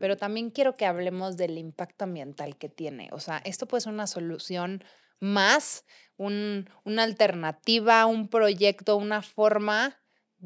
pero 0.00 0.16
también 0.16 0.50
quiero 0.50 0.76
que 0.76 0.86
hablemos 0.86 1.36
del 1.36 1.58
impacto 1.58 2.04
ambiental 2.04 2.56
que 2.56 2.68
tiene. 2.68 3.08
O 3.12 3.20
sea, 3.20 3.38
esto 3.44 3.66
puede 3.66 3.82
ser 3.82 3.92
una 3.92 4.06
solución 4.06 4.84
más, 5.20 5.84
un, 6.16 6.70
una 6.84 7.02
alternativa, 7.02 8.06
un 8.06 8.28
proyecto, 8.28 8.96
una 8.96 9.22
forma 9.22 9.98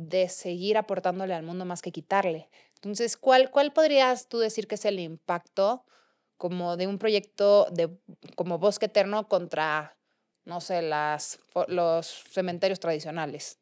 de 0.08 0.28
seguir 0.28 0.76
aportándole 0.76 1.34
al 1.34 1.42
mundo 1.42 1.64
más 1.64 1.82
que 1.82 1.92
quitarle. 1.92 2.48
Entonces, 2.76 3.16
¿cuál, 3.16 3.50
cuál 3.50 3.72
podrías 3.72 4.28
tú 4.28 4.38
decir 4.38 4.66
que 4.66 4.76
es 4.76 4.84
el 4.84 4.98
impacto 4.98 5.84
como 6.36 6.78
de 6.78 6.86
un 6.86 6.98
proyecto 6.98 7.66
de, 7.70 7.90
como 8.34 8.58
Bosque 8.58 8.86
Eterno 8.86 9.28
contra, 9.28 9.96
no 10.46 10.60
sé, 10.60 10.80
las, 10.80 11.38
los 11.68 12.06
cementerios 12.06 12.80
tradicionales? 12.80 13.58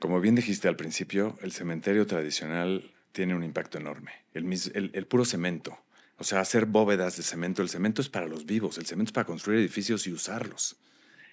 Como 0.00 0.20
bien 0.20 0.34
dijiste 0.34 0.68
al 0.68 0.76
principio, 0.76 1.36
el 1.42 1.52
cementerio 1.52 2.06
tradicional 2.06 2.92
tiene 3.12 3.34
un 3.34 3.42
impacto 3.42 3.78
enorme. 3.78 4.12
El, 4.34 4.52
el, 4.74 4.90
el, 4.94 5.06
puro 5.06 5.24
cemento, 5.24 5.78
o 6.18 6.24
sea, 6.24 6.40
hacer 6.40 6.66
bóvedas 6.66 7.16
de 7.16 7.22
cemento, 7.22 7.62
el 7.62 7.68
cemento 7.68 8.02
es 8.02 8.08
para 8.08 8.26
los 8.26 8.46
vivos, 8.46 8.78
el 8.78 8.86
cemento 8.86 9.10
es 9.10 9.12
para 9.12 9.26
construir 9.26 9.60
edificios 9.60 10.06
y 10.06 10.12
usarlos. 10.12 10.76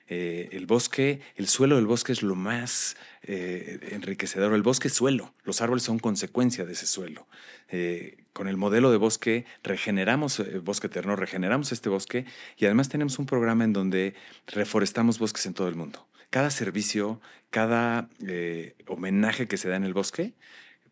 Eh, 0.07 0.49
el 0.51 0.65
bosque, 0.65 1.21
el 1.35 1.47
suelo 1.47 1.77
del 1.77 1.87
bosque 1.87 2.11
es 2.11 2.23
lo 2.23 2.35
más 2.35 2.97
eh, 3.23 3.79
enriquecedor. 3.91 4.53
El 4.53 4.61
bosque 4.61 4.89
es 4.89 4.93
suelo, 4.93 5.33
los 5.43 5.61
árboles 5.61 5.83
son 5.83 5.99
consecuencia 5.99 6.65
de 6.65 6.73
ese 6.73 6.85
suelo. 6.85 7.27
Eh, 7.69 8.17
con 8.33 8.47
el 8.47 8.57
modelo 8.57 8.91
de 8.91 8.97
bosque 8.97 9.45
regeneramos 9.63 10.39
el 10.39 10.61
bosque 10.61 10.87
eterno, 10.87 11.15
regeneramos 11.15 11.71
este 11.71 11.89
bosque 11.89 12.25
y 12.57 12.65
además 12.65 12.89
tenemos 12.89 13.19
un 13.19 13.25
programa 13.25 13.63
en 13.63 13.73
donde 13.73 14.15
reforestamos 14.47 15.19
bosques 15.19 15.45
en 15.45 15.53
todo 15.53 15.67
el 15.67 15.75
mundo. 15.75 16.07
Cada 16.29 16.49
servicio, 16.49 17.21
cada 17.51 18.09
homenaje 18.87 19.47
que 19.47 19.57
se 19.57 19.69
da 19.69 19.75
en 19.75 19.83
el 19.83 19.93
bosque, 19.93 20.33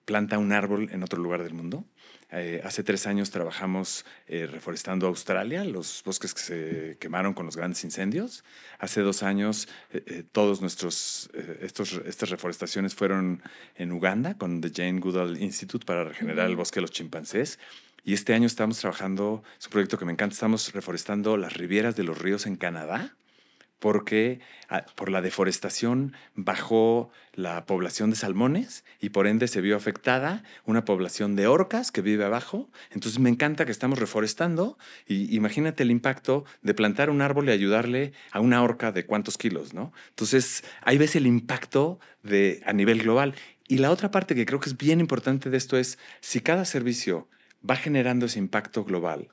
planta 0.06 0.38
un 0.38 0.52
árbol 0.52 0.90
en 0.92 1.02
otro 1.02 1.20
lugar 1.20 1.44
del 1.44 1.56
mundo 1.56 1.84
eh, 2.32 2.62
hace 2.64 2.84
tres 2.84 3.08
años 3.08 3.30
trabajamos 3.30 4.06
eh, 4.28 4.48
reforestando 4.50 5.08
Australia, 5.08 5.66
los 5.66 6.02
bosques 6.06 6.34
que 6.34 6.42
se 6.42 6.98
quemaron 7.00 7.34
con 7.34 7.46
los 7.46 7.58
grandes 7.58 7.84
incendios. 7.84 8.46
Hace 8.80 9.02
dos 9.02 9.22
años 9.22 9.68
eh, 9.92 10.24
todos 10.32 10.62
nuestros 10.62 11.30
estos, 11.62 11.94
estas 12.06 12.30
reforestaciones 12.30 12.96
fueron 12.96 13.44
en 13.76 13.92
Uganda 13.92 14.38
con 14.38 14.62
The 14.62 14.72
Jane 14.74 15.00
Goodall 15.02 15.42
Institute 15.42 15.86
para 15.86 16.06
regenerar 16.06 16.50
el 16.50 16.56
bosque 16.56 16.76
de 16.76 16.82
los 16.82 16.92
chimpancés. 16.92 17.60
Y 18.04 18.14
este 18.14 18.34
año 18.34 18.48
estamos 18.48 18.80
trabajando, 18.80 19.44
es 19.60 19.66
un 19.68 19.72
proyecto 19.72 20.00
que 20.00 20.06
me 20.06 20.14
encanta, 20.14 20.34
estamos 20.34 20.74
reforestando 20.74 21.38
las 21.38 21.54
rivieras 21.54 21.96
de 21.96 22.04
los 22.04 22.18
ríos 22.18 22.46
en 22.46 22.56
Canadá 22.56 23.16
porque 23.82 24.40
ah, 24.70 24.86
por 24.96 25.10
la 25.10 25.22
deforestación 25.22 26.14
bajó 26.36 27.10
la 27.34 27.66
población 27.66 28.12
de 28.12 28.16
salmones 28.16 28.86
y 29.00 29.10
por 29.10 29.26
ende 29.26 29.48
se 29.48 29.60
vio 29.60 29.76
afectada 29.76 30.44
una 30.66 30.86
población 30.86 31.36
de 31.36 31.48
orcas 31.48 31.92
que 31.92 32.02
vive 32.02 32.24
abajo. 32.24 32.70
Entonces 32.92 33.20
me 33.20 33.32
encanta 33.32 33.66
que 33.66 33.72
estamos 33.72 33.98
reforestando 33.98 34.78
y 35.08 35.36
imagínate 35.36 35.82
el 35.82 35.90
impacto 35.90 36.46
de 36.62 36.76
plantar 36.76 37.10
un 37.10 37.24
árbol 37.24 37.50
y 37.50 37.52
ayudarle 37.52 38.14
a 38.32 38.40
una 38.40 38.62
orca 38.62 38.92
de 38.92 39.06
cuántos 39.06 39.40
kilos, 39.40 39.74
¿no? 39.74 39.92
Entonces 40.10 40.64
ahí 40.84 41.00
ves 41.00 41.16
el 41.16 41.26
impacto 41.26 42.00
a 42.66 42.74
nivel 42.74 43.02
global. 43.02 43.34
Y 43.68 43.80
la 43.80 43.90
otra 43.90 44.12
parte 44.12 44.36
que 44.36 44.46
creo 44.46 44.60
que 44.60 44.70
es 44.70 44.78
bien 44.78 45.00
importante 45.00 45.50
de 45.50 45.58
esto 45.58 45.76
es 45.78 45.98
si 46.20 46.40
cada 46.42 46.66
servicio 46.66 47.28
va 47.68 47.76
generando 47.78 48.28
ese 48.28 48.38
impacto 48.38 48.84
global, 48.84 49.30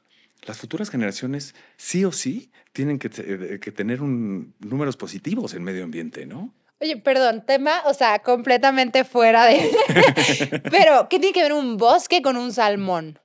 las 0.47 0.59
futuras 0.59 0.90
generaciones 0.90 1.54
sí 1.76 2.04
o 2.04 2.12
sí 2.12 2.50
tienen 2.73 2.99
que, 2.99 3.11
eh, 3.16 3.59
tener 3.73 4.02
un, 4.02 4.54
números 4.61 4.97
positivos 4.97 5.54
en 5.54 5.62
medio 5.62 5.85
ambiente, 5.85 6.26
¿no? 6.26 6.54
Oye, 6.80 6.97
perdón, 6.97 7.45
tema, 7.45 7.83
o 7.87 7.95
sea, 7.95 8.21
completamente 8.21 9.04
fuera 9.04 9.47
de... 9.47 9.68
Pero, 10.71 11.09
¿qué 11.09 11.18
tiene 11.18 11.33
que 11.33 11.42
ver 11.42 11.52
un 11.52 11.76
bosque 11.76 12.23
con 12.23 12.37
un 12.37 12.52
salmón? 12.52 13.18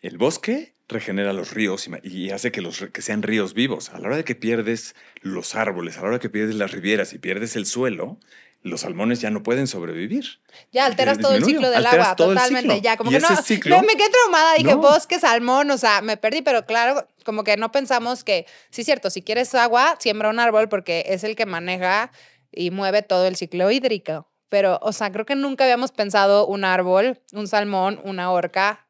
El 0.00 0.16
bosque 0.16 0.74
regenera 0.88 1.34
los 1.34 1.52
ríos 1.52 1.88
y 2.02 2.30
hace 2.30 2.50
que, 2.50 2.62
los, 2.62 2.86
que 2.92 3.02
sean 3.02 3.22
ríos 3.22 3.52
vivos. 3.52 3.90
A 3.90 3.98
la 3.98 4.08
hora 4.08 4.16
de 4.16 4.24
que 4.24 4.34
pierdes 4.34 4.94
los 5.20 5.54
árboles, 5.54 5.98
a 5.98 6.00
la 6.00 6.06
hora 6.06 6.16
de 6.16 6.20
que 6.20 6.30
pierdes 6.30 6.56
las 6.56 6.72
rivieras 6.72 7.12
y 7.12 7.18
pierdes 7.18 7.54
el 7.54 7.66
suelo, 7.66 8.18
los 8.62 8.82
salmones 8.82 9.20
ya 9.20 9.30
no 9.30 9.42
pueden 9.42 9.66
sobrevivir. 9.66 10.40
Ya 10.70 10.84
alteras 10.84 11.18
todo 11.18 11.34
el 11.34 11.44
ciclo 11.44 11.70
del 11.70 11.86
agua, 11.86 12.14
totalmente. 12.14 12.80
Ya, 12.80 12.96
como 12.96 13.10
que 13.10 13.18
no, 13.18 13.82
me 13.82 13.96
quedé 13.96 14.10
traumada, 14.10 14.54
dije 14.54 14.74
bosque, 14.74 15.18
salmón, 15.18 15.70
o 15.70 15.78
sea, 15.78 16.02
me 16.02 16.16
perdí, 16.16 16.42
pero 16.42 16.66
claro, 16.66 17.06
como 17.24 17.42
que 17.42 17.56
no 17.56 17.72
pensamos 17.72 18.22
que, 18.22 18.46
sí, 18.70 18.84
cierto, 18.84 19.08
si 19.08 19.22
quieres 19.22 19.54
agua, 19.54 19.96
siembra 19.98 20.28
un 20.28 20.38
árbol 20.38 20.68
porque 20.68 21.04
es 21.06 21.24
el 21.24 21.36
que 21.36 21.46
maneja 21.46 22.12
y 22.52 22.70
mueve 22.70 23.02
todo 23.02 23.26
el 23.26 23.36
ciclo 23.36 23.70
hídrico. 23.70 24.28
Pero, 24.50 24.78
o 24.82 24.92
sea, 24.92 25.10
creo 25.12 25.24
que 25.24 25.36
nunca 25.36 25.64
habíamos 25.64 25.92
pensado 25.92 26.46
un 26.46 26.64
árbol, 26.64 27.20
un 27.32 27.46
salmón, 27.46 28.00
una 28.04 28.30
orca, 28.30 28.88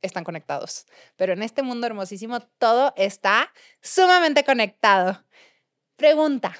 están 0.00 0.24
conectados. 0.24 0.86
Pero 1.16 1.32
en 1.32 1.42
este 1.42 1.62
mundo 1.62 1.86
hermosísimo, 1.86 2.40
todo 2.58 2.92
está 2.96 3.52
sumamente 3.80 4.42
conectado. 4.42 5.22
Pregunta, 5.96 6.56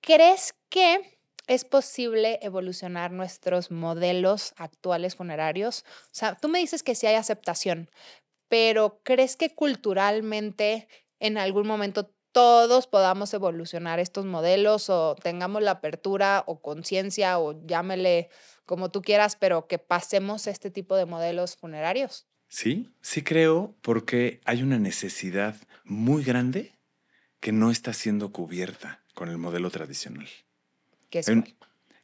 ¿crees 0.00 0.54
que 0.70 1.19
¿Es 1.50 1.64
posible 1.64 2.38
evolucionar 2.42 3.10
nuestros 3.10 3.72
modelos 3.72 4.54
actuales 4.56 5.16
funerarios? 5.16 5.84
O 6.04 6.12
sea, 6.12 6.36
tú 6.36 6.48
me 6.48 6.60
dices 6.60 6.84
que 6.84 6.94
sí 6.94 7.08
hay 7.08 7.16
aceptación, 7.16 7.90
pero 8.46 9.00
¿crees 9.02 9.34
que 9.34 9.52
culturalmente 9.52 10.86
en 11.18 11.38
algún 11.38 11.66
momento 11.66 12.14
todos 12.30 12.86
podamos 12.86 13.34
evolucionar 13.34 13.98
estos 13.98 14.26
modelos 14.26 14.90
o 14.90 15.16
tengamos 15.16 15.60
la 15.60 15.72
apertura 15.72 16.44
o 16.46 16.62
conciencia 16.62 17.40
o 17.40 17.60
llámele 17.66 18.28
como 18.64 18.92
tú 18.92 19.02
quieras, 19.02 19.34
pero 19.34 19.66
que 19.66 19.78
pasemos 19.78 20.46
este 20.46 20.70
tipo 20.70 20.94
de 20.94 21.06
modelos 21.06 21.56
funerarios? 21.56 22.28
Sí, 22.46 22.92
sí 23.00 23.22
creo 23.24 23.74
porque 23.82 24.40
hay 24.44 24.62
una 24.62 24.78
necesidad 24.78 25.56
muy 25.82 26.22
grande 26.22 26.78
que 27.40 27.50
no 27.50 27.72
está 27.72 27.92
siendo 27.92 28.30
cubierta 28.30 29.02
con 29.14 29.30
el 29.30 29.38
modelo 29.38 29.68
tradicional 29.70 30.28
es 31.18 31.28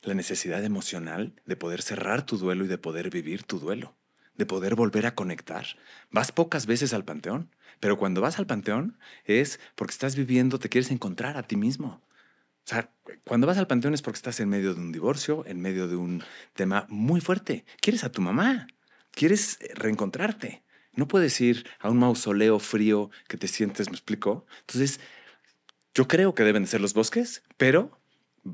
la 0.03 0.15
necesidad 0.15 0.65
emocional 0.65 1.35
de 1.47 1.57
poder 1.57 1.83
cerrar 1.83 2.25
tu 2.25 2.39
duelo 2.39 2.65
y 2.65 2.69
de 2.69 2.79
poder 2.79 3.11
vivir 3.11 3.43
tu 3.43 3.59
duelo, 3.59 3.97
de 4.37 4.47
poder 4.47 4.75
volver 4.75 5.07
a 5.07 5.15
conectar. 5.15 5.67
Vas 6.11 6.33
pocas 6.33 6.67
veces 6.67 6.93
al 6.93 7.05
panteón, 7.05 7.51
pero 7.81 7.99
cuando 7.99 8.21
vas 8.21 8.39
al 8.39 8.47
panteón 8.47 8.99
es 9.25 9.61
porque 9.75 9.93
estás 9.93 10.17
viviendo, 10.17 10.59
te 10.59 10.69
quieres 10.69 10.91
encontrar 10.91 11.37
a 11.37 11.43
ti 11.43 11.57
mismo. 11.57 12.03
O 12.65 12.69
sea, 12.69 12.91
cuando 13.25 13.47
vas 13.47 13.59
al 13.59 13.69
panteón 13.69 13.95
es 13.95 14.03
porque 14.03 14.17
estás 14.17 14.41
en 14.41 14.49
medio 14.49 14.75
de 14.75 14.81
un 14.81 14.93
divorcio, 14.93 15.45
en 15.47 15.61
medio 15.61 15.87
de 15.87 15.97
un 15.97 16.23
tema 16.55 16.87
muy 16.89 17.21
fuerte. 17.21 17.65
Quieres 17.81 18.03
a 18.03 18.11
tu 18.11 18.21
mamá, 18.21 18.67
quieres 19.13 19.59
reencontrarte. 19.75 20.65
No 20.93 21.07
puedes 21.07 21.41
ir 21.41 21.67
a 21.79 21.91
un 21.91 21.99
mausoleo 21.99 22.59
frío 22.59 23.11
que 23.29 23.37
te 23.37 23.47
sientes, 23.49 23.89
¿me 23.89 23.95
explico? 23.95 24.47
Entonces, 24.61 24.99
yo 25.95 26.09
creo 26.09 26.35
que 26.35 26.43
deben 26.43 26.65
de 26.65 26.69
ser 26.69 26.81
los 26.81 26.95
bosques, 26.95 27.43
pero 27.57 28.01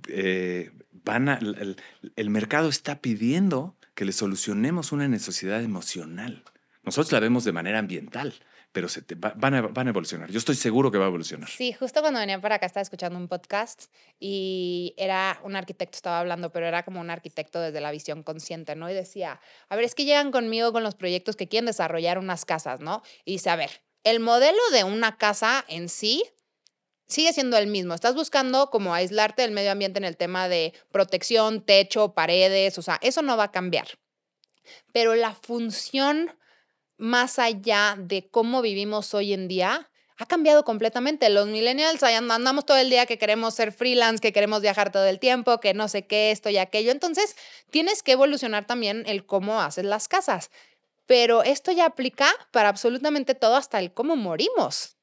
eh, 0.09 0.71
van 1.05 1.29
el, 1.29 2.31
mercado 2.31 2.69
está 2.69 3.01
pidiendo 3.01 3.77
que 3.95 4.05
le 4.05 4.13
solucionemos 4.13 4.93
una 4.93 5.09
necesidad 5.09 5.63
emocional. 5.63 6.45
Nosotros 6.83 7.13
la 7.13 7.21
vemos 7.21 7.45
de 7.45 7.53
manera 7.53 7.79
ambiental, 7.79 8.35
pero 8.73 8.89
se 8.89 9.05
van, 9.17 9.55
a, 9.55 9.63
van, 9.63 9.87
a, 9.87 9.91
evolucionar. 9.91 10.31
Yo 10.31 10.39
estoy 10.39 10.57
seguro 10.57 10.91
que 10.91 10.99
va 10.99 11.05
a 11.05 11.09
evolucionar. 11.09 11.49
Sí, 11.49 11.73
justo 11.73 12.01
cuando 12.01 12.21
venía 12.21 12.41
para 12.41 12.57
acá 12.57 12.67
estaba 12.67 12.83
escuchando 12.83 13.19
un 13.19 13.29
podcast 13.29 13.85
y 14.19 14.95
era 14.97 15.39
un 15.45 15.57
arquitecto, 15.57 15.97
estaba 15.97 16.21
hablando, 16.21 16.51
pero 16.51 16.67
era 16.67 16.83
como 16.83 17.01
un 17.01 17.11
arquitecto 17.11 17.61
desde 17.61 17.81
la 17.81 17.91
visión 17.91 18.23
consciente, 18.23 18.75
¿no? 18.75 18.91
Y 18.91 18.95
decía, 18.95 19.41
a 19.69 19.77
ver, 19.77 19.85
es 19.85 19.95
que 19.95 20.05
llegan 20.05 20.33
conmigo 20.33 20.73
con 20.73 20.83
los 20.83 20.95
proyectos 20.95 21.37
que 21.37 21.49
quieren 21.49 21.67
desarrollar 21.67 22.19
unas 22.19 22.45
casas, 22.45 22.81
¿no? 22.81 23.03
Y 23.25 23.33
dice, 23.33 23.51
a 23.51 23.57
ver, 23.57 23.83
el 24.05 24.21
modelo 24.21 24.59
de 24.73 24.85
una 24.85 25.17
casa 25.17 25.65
en 25.69 25.89
sí 25.89 26.25
sigue 27.13 27.33
siendo 27.33 27.57
el 27.57 27.69
mismo. 27.69 27.95
Estás 27.95 28.15
buscando 28.15 28.71
como 28.71 28.95
aislarte 28.95 29.43
del 29.43 29.53
medio 29.53 29.71
ambiente 29.71 29.99
en 29.99 30.05
el 30.05 30.17
tema 30.17 30.49
de 30.49 30.73
protección, 30.91 31.65
techo, 31.65 32.15
paredes, 32.15 32.79
o 32.79 32.83
sea, 32.83 32.99
eso 33.03 33.23
no 33.23 33.37
va 33.37 33.45
a 33.45 33.53
cambiar. 33.53 33.87
Pero 34.93 35.15
la 35.15 35.35
función 35.35 36.37
más 36.97 37.39
allá 37.39 37.97
de 37.99 38.29
cómo 38.29 38.63
vivimos 38.63 39.13
hoy 39.15 39.33
en 39.33 39.49
día 39.49 39.91
ha 40.19 40.27
cambiado 40.27 40.65
completamente. 40.65 41.29
Los 41.31 41.49
millennials 41.49 42.03
andamos 42.03 42.65
todo 42.65 42.77
el 42.77 42.91
día 42.91 43.07
que 43.07 43.19
queremos 43.19 43.55
ser 43.55 43.73
freelance, 43.73 44.21
que 44.21 44.33
queremos 44.33 44.63
viajar 44.63 44.93
todo 44.93 45.07
el 45.07 45.19
tiempo, 45.19 45.59
que 45.59 45.75
no 45.75 45.89
sé 45.89 46.07
qué, 46.07 46.31
esto 46.31 46.49
y 46.49 46.59
aquello. 46.59 46.93
Entonces, 46.93 47.37
tienes 47.71 48.03
que 48.03 48.13
evolucionar 48.13 48.67
también 48.67 49.03
el 49.07 49.27
cómo 49.27 49.61
haces 49.61 49.85
las 49.85 50.09
casas. 50.09 50.51
Pero 51.07 51.43
esto 51.43 51.73
ya 51.73 51.87
aplica 51.87 52.29
para 52.53 52.69
absolutamente 52.69 53.35
todo, 53.35 53.57
hasta 53.57 53.81
el 53.81 53.93
cómo 53.93 54.15
morimos. 54.15 54.97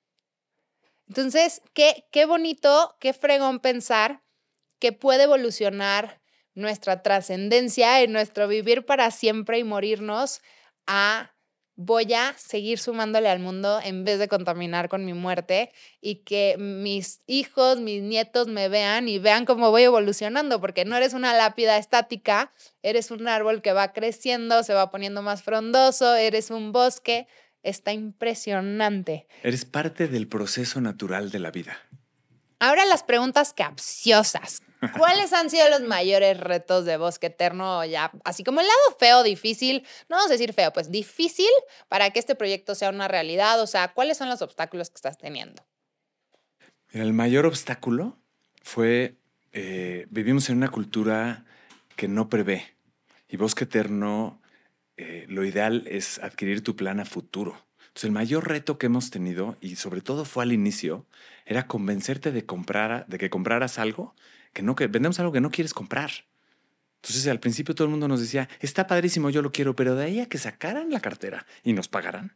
Entonces, 1.10 1.62
qué, 1.74 2.06
qué 2.12 2.26
bonito, 2.26 2.96
qué 3.00 3.14
fregón 3.14 3.60
pensar 3.60 4.22
que 4.80 4.94
puede 4.94 5.24
evolucionar 5.24 6.22
nuestra 6.54 7.02
trascendencia 7.02 8.02
en 8.02 8.14
nuestro 8.14 8.48
vivir 8.48 8.86
para 8.86 9.12
siempre 9.12 9.60
y 9.60 9.64
morirnos 9.64 10.42
a 10.88 11.34
voy 11.82 12.14
a 12.14 12.36
seguir 12.38 12.78
sumándole 12.78 13.30
al 13.30 13.40
mundo 13.40 13.80
en 13.82 14.04
vez 14.04 14.20
de 14.20 14.28
contaminar 14.28 14.90
con 14.90 15.06
mi 15.06 15.14
muerte 15.14 15.72
y 16.02 16.16
que 16.26 16.58
mis 16.60 17.22
hijos, 17.26 17.80
mis 17.80 18.04
nietos 18.04 18.48
me 18.48 18.68
vean 18.68 19.08
y 19.08 19.18
vean 19.18 19.46
cómo 19.46 19.72
voy 19.72 19.84
evolucionando, 19.84 20.60
porque 20.60 20.84
no 20.84 20.98
eres 20.98 21.14
una 21.14 21.34
lápida 21.34 21.78
estática, 21.78 22.52
eres 22.84 23.12
un 23.12 23.30
árbol 23.30 23.62
que 23.62 23.72
va 23.72 23.94
creciendo, 23.94 24.62
se 24.64 24.74
va 24.74 24.90
poniendo 24.90 25.22
más 25.22 25.42
frondoso, 25.42 26.16
eres 26.16 26.52
un 26.52 26.74
bosque, 26.74 27.28
está 27.64 27.94
impresionante. 27.94 29.28
Eres 29.44 29.66
parte 29.66 30.08
del 30.08 30.28
proceso 30.28 30.82
natural 30.82 31.32
de 31.32 31.40
la 31.40 31.52
vida. 31.52 31.78
Ahora 32.60 32.86
las 32.86 33.04
preguntas 33.04 33.54
capciosas. 33.54 34.62
¿Cuáles 34.98 35.34
han 35.34 35.50
sido 35.50 35.70
los 35.70 35.82
mayores 35.82 36.40
retos 36.40 36.86
de 36.86 36.98
Bosque 36.98 37.28
Eterno 37.28 37.84
ya? 37.84 38.12
Así 38.24 38.44
como 38.44 38.62
el 38.62 38.68
lado 38.68 38.98
feo, 38.98 39.24
difícil, 39.24 39.86
no 40.08 40.16
vamos 40.16 40.30
a 40.30 40.34
decir 40.34 40.54
feo, 40.54 40.72
pues 40.72 40.90
difícil 40.90 41.50
para 41.90 42.12
que 42.12 42.20
este 42.20 42.36
proyecto 42.36 42.76
sea 42.76 42.90
una 42.90 43.08
realidad. 43.08 43.62
O 43.62 43.68
sea, 43.68 43.90
¿cuáles 43.94 44.18
son 44.18 44.30
los 44.30 44.42
obstáculos 44.42 44.90
que 44.90 44.96
estás 44.96 45.18
teniendo? 45.18 45.64
el 46.92 47.14
mayor 47.14 47.46
obstáculo 47.46 48.18
fue, 48.64 49.16
eh, 49.54 50.08
vivimos 50.10 50.50
en 50.50 50.58
una 50.58 50.70
cultura 50.70 51.46
que 51.96 52.08
no 52.08 52.30
prevé. 52.30 52.76
Y 53.28 53.38
Bosque 53.38 53.66
Eterno, 53.66 54.39
eh, 55.00 55.26
lo 55.30 55.46
ideal 55.46 55.86
es 55.88 56.20
adquirir 56.20 56.62
tu 56.62 56.76
plan 56.76 57.00
a 57.00 57.06
futuro. 57.06 57.66
Entonces, 57.88 58.04
el 58.04 58.12
mayor 58.12 58.48
reto 58.48 58.78
que 58.78 58.88
hemos 58.88 59.12
tenido, 59.12 59.58
y 59.62 59.78
sobre 59.78 60.02
todo 60.02 60.26
fue 60.26 60.44
al 60.44 60.52
inicio, 60.52 61.06
era 61.46 61.68
convencerte 61.68 62.34
de, 62.34 62.46
comprar, 62.46 63.08
de 63.08 63.18
que 63.18 63.30
compraras 63.30 63.80
algo 63.80 64.14
que 64.52 64.62
no, 64.62 64.76
que 64.76 64.88
vendemos 64.88 65.20
algo 65.20 65.32
que 65.32 65.42
no 65.42 65.52
quieres 65.52 65.74
comprar. 65.74 66.12
Entonces 67.02 67.28
al 67.28 67.40
principio 67.40 67.76
todo 67.76 67.86
el 67.86 67.92
mundo 67.92 68.10
nos 68.10 68.20
decía, 68.20 68.50
está 68.60 68.88
padrísimo, 68.88 69.30
yo 69.30 69.42
lo 69.42 69.54
quiero, 69.54 69.74
pero 69.76 69.96
de 69.96 70.04
ahí 70.04 70.20
a 70.20 70.28
que 70.28 70.38
sacaran 70.38 70.92
la 70.92 71.00
cartera 71.00 71.46
y 71.64 71.72
nos 71.72 71.88
pagaran, 71.88 72.36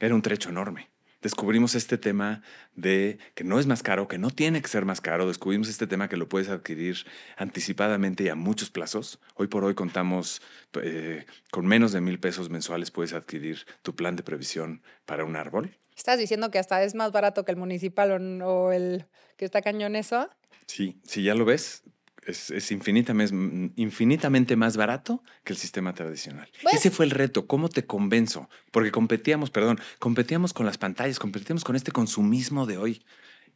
era 0.00 0.16
un 0.16 0.22
trecho 0.22 0.48
enorme. 0.48 0.90
Descubrimos 1.24 1.74
este 1.74 1.96
tema 1.96 2.42
de 2.74 3.16
que 3.34 3.44
no 3.44 3.58
es 3.58 3.66
más 3.66 3.82
caro, 3.82 4.08
que 4.08 4.18
no 4.18 4.28
tiene 4.28 4.60
que 4.60 4.68
ser 4.68 4.84
más 4.84 5.00
caro. 5.00 5.26
Descubrimos 5.26 5.70
este 5.70 5.86
tema 5.86 6.06
que 6.06 6.18
lo 6.18 6.28
puedes 6.28 6.50
adquirir 6.50 6.98
anticipadamente 7.38 8.24
y 8.24 8.28
a 8.28 8.34
muchos 8.34 8.68
plazos. 8.68 9.18
Hoy 9.34 9.46
por 9.46 9.64
hoy 9.64 9.74
contamos 9.74 10.42
eh, 10.82 11.24
con 11.50 11.64
menos 11.64 11.92
de 11.92 12.02
mil 12.02 12.20
pesos 12.20 12.50
mensuales 12.50 12.90
puedes 12.90 13.14
adquirir 13.14 13.64
tu 13.80 13.96
plan 13.96 14.16
de 14.16 14.22
previsión 14.22 14.82
para 15.06 15.24
un 15.24 15.34
árbol. 15.36 15.74
¿Estás 15.96 16.18
diciendo 16.18 16.50
que 16.50 16.58
hasta 16.58 16.82
es 16.82 16.94
más 16.94 17.10
barato 17.10 17.42
que 17.46 17.52
el 17.52 17.56
municipal 17.56 18.10
o, 18.42 18.46
o 18.46 18.72
el 18.72 19.06
que 19.38 19.46
está 19.46 19.62
cañón 19.62 19.96
eso? 19.96 20.28
Sí, 20.66 21.00
si 21.04 21.22
ya 21.22 21.34
lo 21.34 21.46
ves, 21.46 21.84
es, 22.26 22.70
infinitamente, 22.70 23.34
infinitamente, 23.76 24.56
más 24.56 24.76
barato 24.76 25.22
que 25.44 25.52
el 25.52 25.58
sistema 25.58 25.94
tradicional. 25.94 26.50
Ese 26.72 26.90
fue 26.90 27.04
el 27.04 27.10
reto, 27.10 27.46
¿cómo 27.46 27.68
te 27.68 27.86
convenzo? 27.86 28.48
Porque 28.70 28.90
competíamos, 28.90 29.50
perdón, 29.50 29.80
competíamos 29.98 30.52
con 30.52 30.66
las 30.66 30.78
pantallas, 30.78 31.18
competíamos 31.18 31.64
con 31.64 31.76
este 31.76 31.92
consumismo 31.92 32.66
de 32.66 32.78
hoy. 32.78 33.04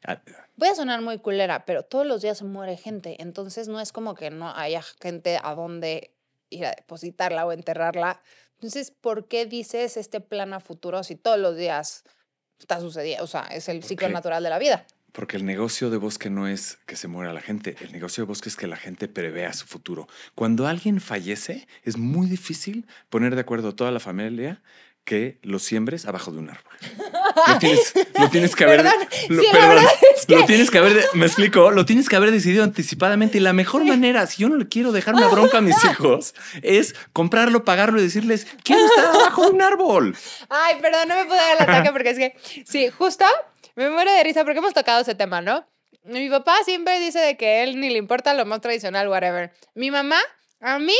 Ah, 0.04 0.20
Voy 0.56 0.68
a 0.68 0.74
sonar 0.74 1.02
muy 1.02 1.18
culera, 1.18 1.64
pero 1.64 1.82
todos 1.82 2.06
los 2.06 2.22
días 2.22 2.42
muere 2.42 2.76
gente, 2.76 3.16
entonces 3.20 3.68
no 3.68 3.80
es 3.80 3.92
como 3.92 4.14
que 4.14 4.30
no 4.30 4.50
haya 4.54 4.82
gente 5.00 5.38
a 5.42 5.54
dónde 5.54 6.12
ir 6.50 6.66
a 6.66 6.70
depositarla 6.70 7.46
o 7.46 7.52
enterrarla. 7.52 8.20
Entonces, 8.54 8.90
¿por 8.90 9.28
qué 9.28 9.46
dices 9.46 9.96
este 9.96 10.20
plan 10.20 10.52
a 10.52 10.60
futuro 10.60 11.02
si 11.04 11.14
todos 11.14 11.38
los 11.38 11.56
días 11.56 12.04
está 12.58 12.80
sucediendo? 12.80 13.24
O 13.24 13.26
sea, 13.26 13.42
es 13.52 13.68
el 13.68 13.82
ciclo 13.84 14.08
natural 14.08 14.42
de 14.42 14.50
la 14.50 14.58
vida. 14.58 14.86
Porque 15.12 15.36
el 15.36 15.44
negocio 15.44 15.90
de 15.90 15.96
bosque 15.96 16.30
no 16.30 16.46
es 16.46 16.78
que 16.86 16.96
se 16.96 17.08
muera 17.08 17.32
la 17.32 17.40
gente, 17.40 17.76
el 17.80 17.92
negocio 17.92 18.22
de 18.24 18.28
bosque 18.28 18.48
es 18.48 18.56
que 18.56 18.66
la 18.66 18.76
gente 18.76 19.08
prevea 19.08 19.52
su 19.52 19.66
futuro. 19.66 20.06
Cuando 20.34 20.66
alguien 20.66 21.00
fallece, 21.00 21.66
es 21.82 21.96
muy 21.96 22.28
difícil 22.28 22.86
poner 23.08 23.34
de 23.34 23.40
acuerdo 23.40 23.70
a 23.70 23.76
toda 23.76 23.90
la 23.90 24.00
familia 24.00 24.62
que 25.08 25.38
lo 25.42 25.58
siembres 25.58 26.04
abajo 26.04 26.30
de 26.32 26.38
un 26.38 26.50
árbol. 26.50 26.72
Lo 27.48 27.58
tienes, 28.30 28.54
que 28.54 28.64
haber. 28.64 28.84
Lo, 29.28 30.44
tienes 30.44 30.70
que 30.70 30.78
haber. 30.78 31.04
Me 31.14 31.24
explico. 31.24 31.70
Lo 31.70 31.86
tienes 31.86 32.08
que 32.08 32.16
haber 32.16 32.30
decidido 32.30 32.64
anticipadamente. 32.64 33.38
Y 33.38 33.40
la 33.40 33.52
mejor 33.52 33.84
manera, 33.84 34.26
si 34.26 34.42
yo 34.42 34.48
no 34.48 34.56
le 34.56 34.68
quiero 34.68 34.92
dejar 34.92 35.14
una 35.14 35.28
bronca 35.28 35.58
a 35.58 35.60
mis 35.60 35.76
hijos, 35.90 36.34
es 36.62 36.94
comprarlo, 37.12 37.64
pagarlo 37.64 38.00
y 38.00 38.02
decirles: 38.02 38.46
Quiero 38.64 38.84
estar 38.84 39.06
abajo 39.06 39.46
de 39.46 39.50
un 39.52 39.62
árbol. 39.62 40.16
Ay, 40.48 40.76
perdón, 40.82 41.08
no 41.08 41.14
me 41.14 41.24
puedo 41.24 41.40
dar 41.40 41.56
el 41.56 41.62
ataque 41.62 41.92
porque 41.92 42.10
es 42.10 42.18
que. 42.18 42.36
Sí, 42.66 42.88
justo 42.90 43.24
me 43.76 43.88
muero 43.88 44.12
de 44.12 44.24
risa 44.24 44.44
porque 44.44 44.58
hemos 44.58 44.74
tocado 44.74 45.00
ese 45.00 45.14
tema, 45.14 45.40
¿no? 45.40 45.64
Mi 46.04 46.28
papá 46.28 46.56
siempre 46.64 47.00
dice 47.00 47.20
de 47.20 47.36
que 47.36 47.62
él 47.62 47.80
ni 47.80 47.88
le 47.88 47.98
importa 47.98 48.34
lo 48.34 48.44
más 48.44 48.60
tradicional, 48.60 49.08
whatever. 49.08 49.52
Mi 49.74 49.90
mamá, 49.90 50.18
a 50.60 50.78
mí, 50.78 50.96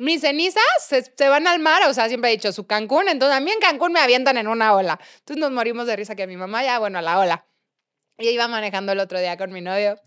mis 0.00 0.22
cenizas 0.22 0.62
se, 0.78 1.28
van 1.28 1.46
al 1.46 1.58
mar, 1.58 1.82
o 1.86 1.92
sea, 1.92 2.08
siempre 2.08 2.30
he 2.30 2.32
dicho 2.32 2.52
su 2.52 2.66
Cancún, 2.66 3.06
entonces 3.08 3.36
a 3.36 3.40
mí 3.40 3.50
en 3.50 3.60
Cancún 3.60 3.92
me 3.92 4.00
avientan 4.00 4.38
en 4.38 4.48
una 4.48 4.74
ola. 4.74 4.98
Entonces 5.18 5.36
nos 5.36 5.50
morimos 5.50 5.86
de 5.86 5.94
risa 5.94 6.16
que 6.16 6.26
mi 6.26 6.38
mamá 6.38 6.64
ya, 6.64 6.78
bueno, 6.78 6.98
a 6.98 7.02
la 7.02 7.18
ola. 7.18 7.46
Y 8.16 8.30
iba 8.30 8.48
manejando 8.48 8.92
el 8.92 9.00
otro 9.00 9.20
día 9.20 9.36
con 9.36 9.52
mi 9.52 9.60
novio 9.60 10.00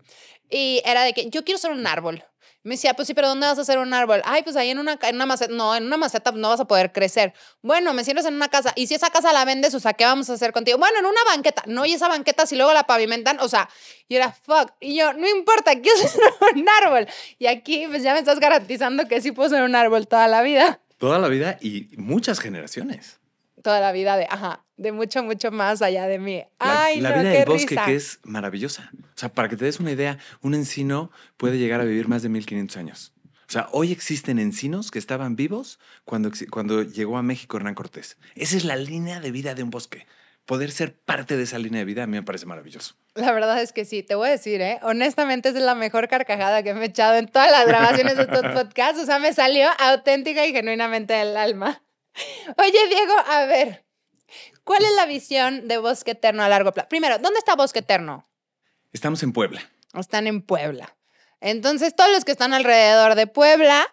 y 0.50 0.82
era 0.84 1.04
de 1.04 1.12
que 1.12 1.30
yo 1.30 1.44
quiero 1.44 1.58
ser 1.58 1.70
un 1.70 1.86
árbol. 1.86 2.24
Me 2.64 2.74
decía, 2.74 2.94
pues 2.94 3.06
sí, 3.06 3.14
pero 3.14 3.28
¿dónde 3.28 3.46
vas 3.46 3.58
a 3.58 3.60
hacer 3.60 3.78
un 3.78 3.92
árbol? 3.94 4.22
Ay, 4.24 4.42
pues 4.42 4.56
ahí 4.56 4.70
en 4.70 4.78
una, 4.78 4.98
en 5.02 5.14
una 5.14 5.26
maceta. 5.26 5.52
No, 5.52 5.76
en 5.76 5.84
una 5.84 5.96
maceta 5.96 6.32
no 6.32 6.48
vas 6.48 6.60
a 6.60 6.64
poder 6.64 6.92
crecer. 6.92 7.34
Bueno, 7.62 7.92
me 7.92 8.02
sientes 8.04 8.24
en 8.24 8.34
una 8.34 8.48
casa. 8.48 8.72
Y 8.74 8.86
si 8.86 8.94
esa 8.94 9.10
casa 9.10 9.32
la 9.32 9.44
vendes, 9.44 9.74
o 9.74 9.80
sea, 9.80 9.92
¿qué 9.92 10.04
vamos 10.04 10.30
a 10.30 10.32
hacer 10.32 10.52
contigo? 10.52 10.78
Bueno, 10.78 10.98
en 10.98 11.04
una 11.04 11.20
banqueta. 11.28 11.62
No, 11.66 11.84
y 11.84 11.92
esa 11.92 12.08
banqueta, 12.08 12.46
si 12.46 12.56
luego 12.56 12.72
la 12.72 12.84
pavimentan, 12.84 13.38
o 13.40 13.48
sea, 13.48 13.68
y 14.08 14.16
era 14.16 14.32
fuck. 14.32 14.72
Y 14.80 14.96
yo, 14.96 15.12
no 15.12 15.28
importa, 15.28 15.78
quiero 15.80 15.98
ser 15.98 16.22
un 16.56 16.66
árbol. 16.82 17.06
Y 17.38 17.46
aquí, 17.46 17.86
pues 17.86 18.02
ya 18.02 18.14
me 18.14 18.18
estás 18.18 18.40
garantizando 18.40 19.06
que 19.06 19.20
sí 19.20 19.30
puedo 19.30 19.50
ser 19.50 19.62
un 19.62 19.76
árbol 19.76 20.08
toda 20.08 20.26
la 20.26 20.42
vida. 20.42 20.80
Toda 20.98 21.18
la 21.18 21.28
vida 21.28 21.58
y 21.60 21.88
muchas 21.96 22.40
generaciones 22.40 23.20
toda 23.64 23.80
la 23.80 23.90
vida 23.92 24.16
de, 24.16 24.26
ajá, 24.30 24.63
de 24.76 24.92
mucho, 24.92 25.22
mucho 25.22 25.50
más 25.50 25.82
allá 25.82 26.06
de 26.06 26.18
mí. 26.18 26.44
La, 26.58 26.84
Ay, 26.84 27.00
la 27.00 27.12
vida 27.12 27.30
del 27.30 27.44
bosque 27.46 27.76
que 27.84 27.94
es 27.94 28.20
maravillosa. 28.24 28.90
O 28.94 29.18
sea, 29.18 29.28
para 29.28 29.48
que 29.48 29.56
te 29.56 29.64
des 29.64 29.80
una 29.80 29.92
idea, 29.92 30.18
un 30.40 30.54
encino 30.54 31.10
puede 31.36 31.58
llegar 31.58 31.80
a 31.80 31.84
vivir 31.84 32.08
más 32.08 32.22
de 32.22 32.28
1500 32.28 32.76
años. 32.76 33.12
O 33.48 33.52
sea, 33.52 33.68
hoy 33.72 33.92
existen 33.92 34.38
encinos 34.38 34.90
que 34.90 34.98
estaban 34.98 35.36
vivos 35.36 35.78
cuando, 36.04 36.30
cuando 36.50 36.82
llegó 36.82 37.18
a 37.18 37.22
México 37.22 37.56
Hernán 37.56 37.74
Cortés. 37.74 38.16
Esa 38.34 38.56
es 38.56 38.64
la 38.64 38.76
línea 38.76 39.20
de 39.20 39.30
vida 39.30 39.54
de 39.54 39.62
un 39.62 39.70
bosque. 39.70 40.06
Poder 40.46 40.70
ser 40.70 40.94
parte 40.94 41.36
de 41.36 41.44
esa 41.44 41.58
línea 41.58 41.78
de 41.78 41.84
vida 41.84 42.02
a 42.02 42.06
mí 42.06 42.12
me 42.12 42.22
parece 42.22 42.46
maravilloso. 42.46 42.96
La 43.14 43.32
verdad 43.32 43.62
es 43.62 43.72
que 43.72 43.84
sí, 43.84 44.02
te 44.02 44.14
voy 44.14 44.28
a 44.28 44.32
decir, 44.32 44.60
¿eh? 44.60 44.78
honestamente 44.82 45.50
es 45.50 45.54
la 45.54 45.74
mejor 45.74 46.08
carcajada 46.08 46.62
que 46.62 46.74
me 46.74 46.82
he 46.82 46.88
echado 46.88 47.16
en 47.16 47.28
todas 47.28 47.50
las 47.50 47.66
grabaciones 47.66 48.16
de 48.16 48.22
estos 48.22 48.42
podcasts. 48.52 49.00
O 49.00 49.06
sea, 49.06 49.18
me 49.18 49.32
salió 49.32 49.68
auténtica 49.78 50.44
y 50.46 50.52
genuinamente 50.52 51.14
del 51.14 51.36
alma. 51.36 51.82
Oye, 52.58 52.88
Diego, 52.88 53.14
a 53.26 53.46
ver, 53.46 53.83
¿cuál 54.64 54.84
es 54.84 54.92
la 54.96 55.06
visión 55.06 55.68
de 55.68 55.78
Bosque 55.78 56.12
Eterno 56.12 56.42
a 56.42 56.48
largo 56.48 56.72
plazo? 56.72 56.88
Primero, 56.88 57.18
¿dónde 57.18 57.38
está 57.38 57.54
Bosque 57.54 57.80
Eterno? 57.80 58.26
Estamos 58.92 59.22
en 59.22 59.32
Puebla. 59.32 59.62
Están 59.94 60.26
en 60.26 60.42
Puebla. 60.42 60.96
Entonces, 61.40 61.94
todos 61.94 62.10
los 62.10 62.24
que 62.24 62.32
están 62.32 62.54
alrededor 62.54 63.14
de 63.14 63.26
Puebla 63.26 63.86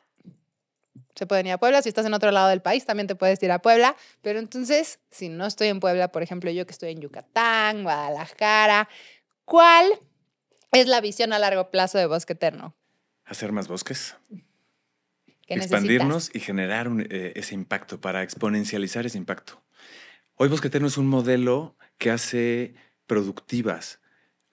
se 1.15 1.27
pueden 1.27 1.47
ir 1.47 1.53
a 1.53 1.57
Puebla. 1.57 1.81
Si 1.81 1.89
estás 1.89 2.05
en 2.05 2.13
otro 2.13 2.31
lado 2.31 2.49
del 2.49 2.61
país, 2.61 2.85
también 2.85 3.07
te 3.07 3.15
puedes 3.15 3.41
ir 3.43 3.51
a 3.51 3.59
Puebla. 3.59 3.95
Pero 4.21 4.39
entonces, 4.39 4.99
si 5.11 5.29
no 5.29 5.45
estoy 5.45 5.67
en 5.67 5.79
Puebla, 5.79 6.11
por 6.11 6.23
ejemplo, 6.23 6.49
yo 6.49 6.65
que 6.65 6.71
estoy 6.71 6.91
en 6.91 7.01
Yucatán, 7.01 7.83
Guadalajara, 7.83 8.89
¿cuál 9.45 9.91
es 10.71 10.87
la 10.87 11.01
visión 11.01 11.33
a 11.33 11.39
largo 11.39 11.69
plazo 11.69 11.97
de 11.97 12.05
Bosque 12.05 12.33
Eterno? 12.33 12.75
Hacer 13.25 13.51
más 13.51 13.67
bosques 13.67 14.15
expandirnos 15.55 16.31
y 16.33 16.39
generar 16.39 16.89
eh, 17.09 17.33
ese 17.35 17.55
impacto 17.55 17.99
para 17.99 18.23
exponencializar 18.23 19.05
ese 19.05 19.17
impacto. 19.17 19.61
Hoy 20.35 20.49
Bosqueterno 20.49 20.87
es 20.87 20.97
un 20.97 21.07
modelo 21.07 21.75
que 21.97 22.11
hace 22.11 22.75
productivas 23.05 23.99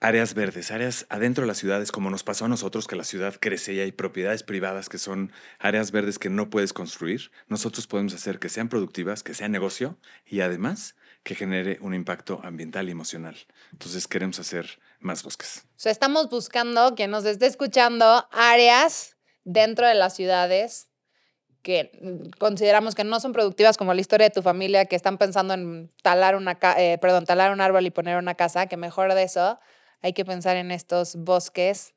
áreas 0.01 0.33
verdes, 0.33 0.71
áreas 0.71 1.05
adentro 1.09 1.43
de 1.43 1.47
las 1.47 1.57
ciudades, 1.57 1.91
como 1.91 2.09
nos 2.09 2.23
pasó 2.23 2.45
a 2.45 2.47
nosotros, 2.47 2.87
que 2.87 2.95
la 2.95 3.03
ciudad 3.03 3.35
crece 3.39 3.73
y 3.73 3.79
hay 3.79 3.91
propiedades 3.91 4.43
privadas 4.43 4.87
que 4.87 4.97
son 4.97 5.31
áreas 5.59 5.91
verdes 5.91 6.19
que 6.19 6.29
no 6.29 6.49
puedes 6.49 6.73
construir. 6.73 7.31
Nosotros 7.47 7.87
podemos 7.87 8.13
hacer 8.13 8.39
que 8.39 8.49
sean 8.49 8.69
productivas, 8.69 9.23
que 9.23 9.33
sean 9.33 9.51
negocio 9.51 9.97
y 10.25 10.41
además 10.41 10.95
que 11.23 11.35
genere 11.35 11.79
un 11.81 11.93
impacto 11.93 12.39
ambiental 12.43 12.87
y 12.87 12.91
emocional. 12.91 13.35
Entonces 13.73 14.07
queremos 14.07 14.39
hacer 14.39 14.79
más 14.99 15.23
bosques. 15.23 15.65
Sea, 15.75 15.91
estamos 15.91 16.29
buscando, 16.29 16.95
que 16.95 17.07
nos 17.07 17.25
esté 17.25 17.45
escuchando, 17.45 18.27
áreas 18.31 19.17
dentro 19.43 19.85
de 19.85 19.95
las 19.95 20.15
ciudades 20.15 20.88
que 21.61 21.91
consideramos 22.37 22.95
que 22.95 23.03
no 23.03 23.19
son 23.19 23.33
productivas 23.33 23.77
como 23.77 23.93
la 23.93 24.01
historia 24.01 24.27
de 24.27 24.33
tu 24.33 24.41
familia, 24.41 24.85
que 24.85 24.95
están 24.95 25.17
pensando 25.17 25.53
en 25.53 25.89
talar, 26.01 26.35
una, 26.35 26.57
eh, 26.77 26.97
perdón, 26.99 27.25
talar 27.25 27.51
un 27.51 27.61
árbol 27.61 27.85
y 27.85 27.91
poner 27.91 28.17
una 28.17 28.35
casa, 28.35 28.67
que 28.67 28.77
mejor 28.77 29.13
de 29.13 29.23
eso 29.23 29.59
hay 30.01 30.13
que 30.13 30.25
pensar 30.25 30.55
en 30.55 30.71
estos 30.71 31.15
bosques, 31.15 31.93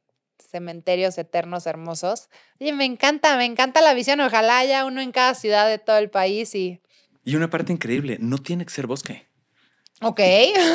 cementerios 0.50 1.16
eternos 1.18 1.66
hermosos. 1.66 2.28
Oye, 2.60 2.72
me 2.72 2.84
encanta, 2.84 3.36
me 3.36 3.44
encanta 3.44 3.80
la 3.80 3.94
visión. 3.94 4.20
Ojalá 4.20 4.58
haya 4.58 4.84
uno 4.84 5.00
en 5.00 5.12
cada 5.12 5.34
ciudad 5.34 5.68
de 5.68 5.78
todo 5.78 5.98
el 5.98 6.10
país 6.10 6.54
y... 6.54 6.80
Y 7.24 7.36
una 7.36 7.48
parte 7.48 7.72
increíble, 7.72 8.18
no 8.20 8.38
tiene 8.38 8.64
que 8.64 8.72
ser 8.72 8.88
bosque. 8.88 9.28
Ok. 10.00 10.20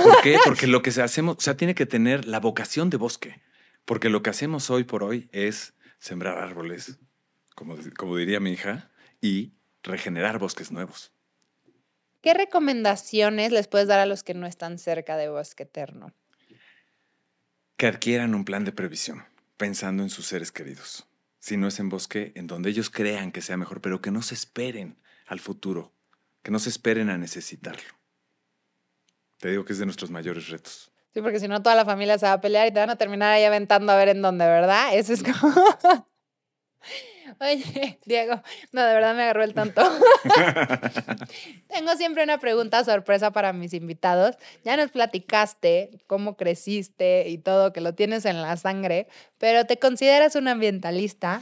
¿Por 0.04 0.22
qué? 0.22 0.38
Porque 0.46 0.68
lo 0.68 0.82
que 0.82 0.90
hacemos, 1.02 1.38
o 1.38 1.42
sea, 1.42 1.58
tiene 1.58 1.76
que 1.76 1.86
tener 1.86 2.26
la 2.26 2.40
vocación 2.40 2.90
de 2.90 2.98
bosque. 2.98 3.42
Porque 3.84 4.10
lo 4.10 4.24
que 4.24 4.30
hacemos 4.30 4.70
hoy 4.70 4.86
por 4.86 5.04
hoy 5.04 5.30
es 5.34 5.74
sembrar 6.00 6.38
árboles, 6.38 7.00
como, 7.58 8.18
diría 8.18 8.40
mi 8.40 8.52
hija, 8.52 8.92
y 9.20 9.54
regenerar 9.82 10.38
bosques 10.38 10.72
nuevos. 10.72 11.12
¿qué 12.22 12.34
recomendaciones 12.34 13.54
les 13.54 13.70
puedes 13.70 13.88
dar 13.88 14.00
a 14.00 14.06
los 14.06 14.22
que 14.22 14.34
no 14.34 14.48
están 14.48 14.80
cerca 14.80 15.16
de 15.16 15.30
Bosque 15.30 15.64
Eterno? 15.64 16.14
Que 17.78 17.88
adquieran 17.88 18.36
un 18.36 18.44
plan 18.44 18.66
de 18.66 18.74
previsión, 18.74 19.24
pensando 19.56 20.04
en 20.04 20.10
sus 20.10 20.28
seres 20.28 20.52
queridos. 20.52 21.08
Si 21.40 21.56
no 21.56 21.70
es 21.70 21.80
en 21.80 21.88
bosque, 21.88 22.34
en 22.36 22.48
donde 22.48 22.70
ellos 22.70 22.90
crean 22.90 23.32
que 23.32 23.42
sea 23.42 23.56
mejor, 23.56 23.80
pero 23.80 24.02
que 24.02 24.12
no 24.12 24.22
se 24.22 24.34
esperen 24.34 25.00
al 25.26 25.40
futuro, 25.40 25.94
que 26.44 26.52
no 26.52 26.60
se 26.60 26.68
esperen 26.70 27.10
a 27.10 27.18
necesitarlo. 27.18 27.94
Te 29.38 29.50
digo 29.50 29.64
que 29.64 29.72
es 29.72 29.80
de 29.80 29.86
nuestros 29.86 30.12
mayores 30.12 30.50
retos. 30.50 30.92
Sí, 31.14 31.22
porque 31.22 31.40
si 31.40 31.48
no 31.48 31.62
toda 31.62 31.76
la 31.76 31.86
familia 31.86 32.18
se 32.18 32.26
va 32.26 32.34
a 32.34 32.42
pelear 32.42 32.68
y 32.68 32.74
te 32.74 32.80
van 32.80 32.90
a 32.90 32.98
terminar 32.98 33.32
ahí 33.32 33.46
aventando 33.46 33.92
a 33.94 33.96
ver 33.96 34.10
en 34.10 34.22
dónde, 34.22 34.46
¿verdad? 34.46 34.90
Eso 34.94 35.14
es 35.14 35.24
como... 35.24 35.54
Oye, 37.42 38.00
Diego, 38.06 38.42
no, 38.72 38.84
de 38.84 38.94
verdad 38.94 39.16
me 39.16 39.24
agarró 39.24 39.44
el 39.44 39.54
tanto. 39.54 39.82
Tengo 41.68 41.96
siempre 41.96 42.24
una 42.24 42.38
pregunta 42.40 42.84
sorpresa 42.84 43.32
para 43.32 43.54
mis 43.54 43.74
invitados. 43.74 44.36
Ya 44.64 44.78
nos 44.78 44.92
platicaste 44.92 45.92
cómo 46.08 46.38
creciste 46.38 47.30
y 47.30 47.38
todo, 47.38 47.74
que 47.74 47.82
lo 47.82 47.94
tienes 47.94 48.26
en 48.26 48.42
la 48.42 48.58
sangre, 48.58 49.08
pero 49.38 49.66
¿te 49.66 49.78
consideras 49.78 50.36
un 50.36 50.48
ambientalista? 50.48 51.42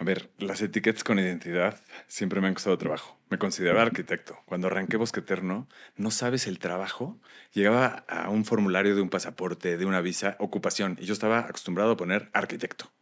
A 0.00 0.04
ver, 0.04 0.30
las 0.38 0.62
etiquetas 0.62 1.02
con 1.02 1.18
identidad 1.18 1.80
siempre 2.06 2.40
me 2.40 2.46
han 2.46 2.54
costado 2.54 2.78
trabajo. 2.78 3.18
Me 3.30 3.38
consideraba 3.38 3.82
arquitecto. 3.82 4.38
Cuando 4.44 4.68
arranqué 4.68 4.96
Bosque 4.96 5.20
Eterno, 5.20 5.68
no 5.96 6.12
sabes 6.12 6.46
el 6.46 6.60
trabajo. 6.60 7.18
Llegaba 7.52 8.04
a 8.08 8.30
un 8.30 8.44
formulario 8.44 8.94
de 8.94 9.02
un 9.02 9.10
pasaporte, 9.10 9.76
de 9.76 9.84
una 9.84 10.00
visa, 10.00 10.36
ocupación, 10.38 10.96
y 11.00 11.04
yo 11.04 11.14
estaba 11.14 11.40
acostumbrado 11.40 11.90
a 11.90 11.96
poner 11.96 12.30
arquitecto. 12.32 12.92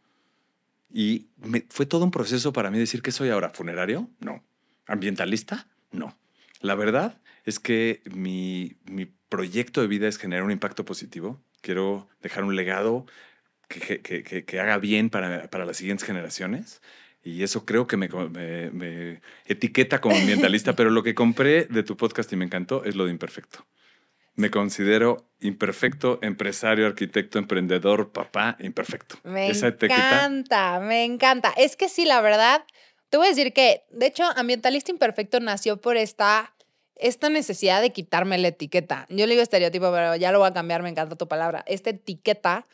Y 0.91 1.27
fue 1.69 1.85
todo 1.85 2.05
un 2.05 2.11
proceso 2.11 2.53
para 2.53 2.71
mí 2.71 2.79
decir 2.79 3.01
que 3.01 3.11
soy 3.11 3.29
ahora 3.29 3.49
funerario, 3.49 4.09
no. 4.19 4.43
Ambientalista, 4.85 5.67
no. 5.91 6.17
La 6.61 6.75
verdad 6.75 7.21
es 7.43 7.59
que 7.59 8.01
mi, 8.13 8.77
mi 8.85 9.05
proyecto 9.05 9.81
de 9.81 9.87
vida 9.87 10.07
es 10.07 10.17
generar 10.17 10.43
un 10.43 10.51
impacto 10.51 10.85
positivo. 10.85 11.41
Quiero 11.61 12.07
dejar 12.21 12.43
un 12.43 12.55
legado 12.55 13.05
que, 13.67 14.01
que, 14.01 14.23
que, 14.23 14.45
que 14.45 14.59
haga 14.59 14.77
bien 14.77 15.09
para, 15.09 15.49
para, 15.49 15.65
las 15.65 15.77
siguientes 15.77 16.05
generaciones. 16.05 16.81
Y 17.23 17.43
eso 17.43 17.65
creo 17.65 17.87
que 17.87 17.97
me, 17.97 18.07
me, 18.07 18.71
me 18.71 19.21
etiqueta 19.45 19.99
como 19.99 20.15
ambientalista, 20.15 20.73
pero 20.77 20.89
lo 20.89 21.03
que 21.03 21.15
compré 21.15 21.65
de 21.65 21.83
tu 21.83 21.97
podcast 21.97 22.31
y 22.31 22.37
me 22.37 22.45
encantó 22.45 22.85
es 22.85 22.95
lo 22.95 23.05
de 23.05 23.11
imperfecto. 23.11 23.65
Me 24.37 24.51
considero 24.51 25.27
imperfecto, 25.39 26.19
empresario, 26.21 26.85
arquitecto, 26.85 27.39
emprendedor, 27.39 28.11
papá, 28.11 28.55
imperfecto. 28.59 29.17
Me 29.23 29.49
encanta, 29.49 30.79
me 30.79 31.05
encanta. 31.05 31.51
Es 31.57 31.75
que 31.75 31.89
sí, 31.89 32.05
la 32.05 32.21
verdad, 32.21 32.63
te 33.09 33.17
voy 33.17 33.25
a 33.25 33.29
decir 33.29 33.51
que, 33.51 33.83
de 33.89 34.05
hecho, 34.05 34.23
ambientalista 34.35 34.91
imperfecto 34.91 35.39
nació 35.39 35.81
por 35.81 35.97
esta, 35.97 36.53
esta 36.95 37.29
necesidad 37.29 37.81
de 37.81 37.91
quitarme 37.91 38.37
la 38.37 38.49
etiqueta. 38.49 39.07
Yo 39.09 39.25
le 39.25 39.31
digo 39.33 39.41
estereotipo, 39.41 39.91
pero 39.91 40.15
ya 40.15 40.31
lo 40.31 40.37
voy 40.37 40.49
a 40.49 40.53
cambiar, 40.53 40.83
me 40.83 40.89
encanta 40.89 41.15
tu 41.15 41.27
palabra. 41.27 41.63
Esta 41.65 41.89
etiqueta, 41.89 42.67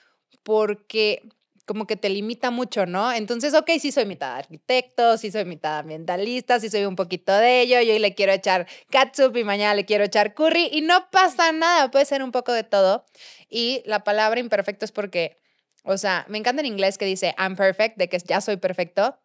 porque 0.44 1.24
como 1.66 1.88
que 1.88 1.96
te 1.96 2.10
limita 2.10 2.52
mucho, 2.52 2.86
¿no? 2.86 3.12
Entonces, 3.14 3.54
ok, 3.54 3.70
sí 3.80 3.92
soy 3.92 4.06
mitad 4.06 4.36
arquitecto, 4.36 5.18
sí 5.18 5.32
soy 5.32 5.46
mitad 5.46 5.80
ambientalista, 5.80 6.60
sí 6.60 6.70
soy 6.70 6.86
un 6.86 6.96
poquito 6.96 7.34
de 7.34 7.62
ello, 7.62 7.82
yo 7.82 7.94
hoy 7.94 8.00
le 8.00 8.16
quiero 8.16 8.34
echar 8.34 8.68
catsup 8.90 9.36
y 9.38 9.44
mañana 9.44 9.74
le 9.76 9.86
quiero 9.86 10.04
echar 10.04 10.34
curry 10.34 10.70
y 10.72 10.82
no 10.82 11.10
pasa 11.10 11.52
nada, 11.52 11.90
puede 11.92 12.06
ser 12.06 12.24
un 12.24 12.32
poco 12.32 12.52
de 12.52 12.64
todo. 12.64 13.06
Y 13.50 13.82
la 13.86 14.04
palabra 14.04 14.40
imperfecto 14.40 14.86
es 14.86 14.92
porque, 14.92 15.40
o 15.84 15.98
sea, 15.98 16.26
me 16.28 16.38
encanta 16.38 16.62
en 16.62 16.68
inglés 16.68 16.98
que 16.98 17.06
dice 17.06 17.34
I'm 17.38 17.56
perfect, 17.56 17.98
de 17.98 18.10
que 18.10 18.20
ya 18.20 18.42
soy 18.42 18.58
perfecto, 18.58 19.20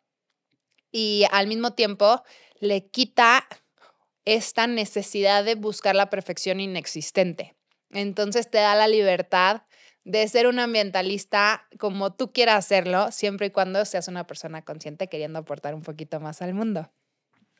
y 0.90 1.24
al 1.32 1.46
mismo 1.46 1.72
tiempo 1.74 2.22
le 2.60 2.88
quita 2.88 3.46
esta 4.24 4.66
necesidad 4.66 5.44
de 5.44 5.54
buscar 5.54 5.94
la 5.94 6.10
perfección 6.10 6.60
inexistente. 6.60 7.56
Entonces 7.90 8.50
te 8.50 8.58
da 8.58 8.74
la 8.74 8.88
libertad 8.88 9.62
de 10.08 10.26
ser 10.26 10.46
un 10.46 10.58
ambientalista 10.58 11.68
como 11.78 12.14
tú 12.14 12.32
quieras 12.32 12.64
hacerlo, 12.64 13.12
siempre 13.12 13.48
y 13.48 13.50
cuando 13.50 13.84
seas 13.84 14.08
una 14.08 14.26
persona 14.26 14.62
consciente 14.62 15.08
queriendo 15.08 15.38
aportar 15.38 15.74
un 15.74 15.82
poquito 15.82 16.18
más 16.18 16.40
al 16.40 16.54
mundo. 16.54 16.90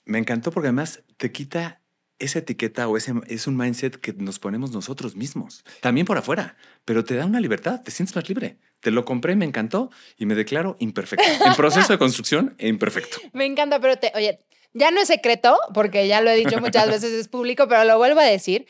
Me 0.06 0.18
encantó 0.18 0.50
porque 0.50 0.68
además 0.68 1.02
te 1.18 1.30
quita 1.30 1.82
esa 2.18 2.38
etiqueta 2.38 2.88
o 2.88 2.96
ese 2.96 3.12
es 3.26 3.46
un 3.46 3.56
mindset 3.56 3.96
que 3.96 4.14
nos 4.14 4.38
ponemos 4.38 4.72
nosotros 4.72 5.14
mismos, 5.14 5.62
también 5.82 6.06
por 6.06 6.16
afuera, 6.16 6.56
pero 6.87 7.04
te 7.04 7.14
da 7.16 7.26
una 7.26 7.38
libertad, 7.38 7.82
te 7.82 7.90
sientes 7.90 8.16
más 8.16 8.26
libre. 8.28 8.56
Te 8.80 8.90
lo 8.90 9.04
compré, 9.04 9.37
me 9.37 9.44
encantó 9.44 9.90
y 10.16 10.24
me 10.24 10.34
declaro 10.34 10.76
imperfecto. 10.78 11.26
En 11.44 11.54
proceso 11.54 11.92
de 11.92 11.98
construcción 11.98 12.54
e 12.58 12.68
imperfecto. 12.68 13.18
Me 13.34 13.44
encanta, 13.44 13.78
pero 13.78 13.96
te, 13.96 14.11
oye, 14.14 14.38
ya 14.72 14.90
no 14.90 15.02
es 15.02 15.08
secreto, 15.08 15.58
porque 15.74 16.08
ya 16.08 16.22
lo 16.22 16.30
he 16.30 16.37
dicho 16.37 16.58
muchas 16.61 16.88
veces, 16.90 17.12
es 17.12 17.28
público, 17.28 17.68
pero 17.68 17.84
lo 17.84 17.98
vuelvo 17.98 18.20
a 18.20 18.24
decir. 18.24 18.66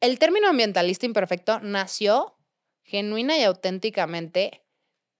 El 0.00 0.18
término 0.18 0.48
ambientalista 0.48 1.06
imperfecto 1.06 1.60
nació 1.60 2.33
genuina 2.84 3.36
y 3.36 3.42
auténticamente 3.42 4.62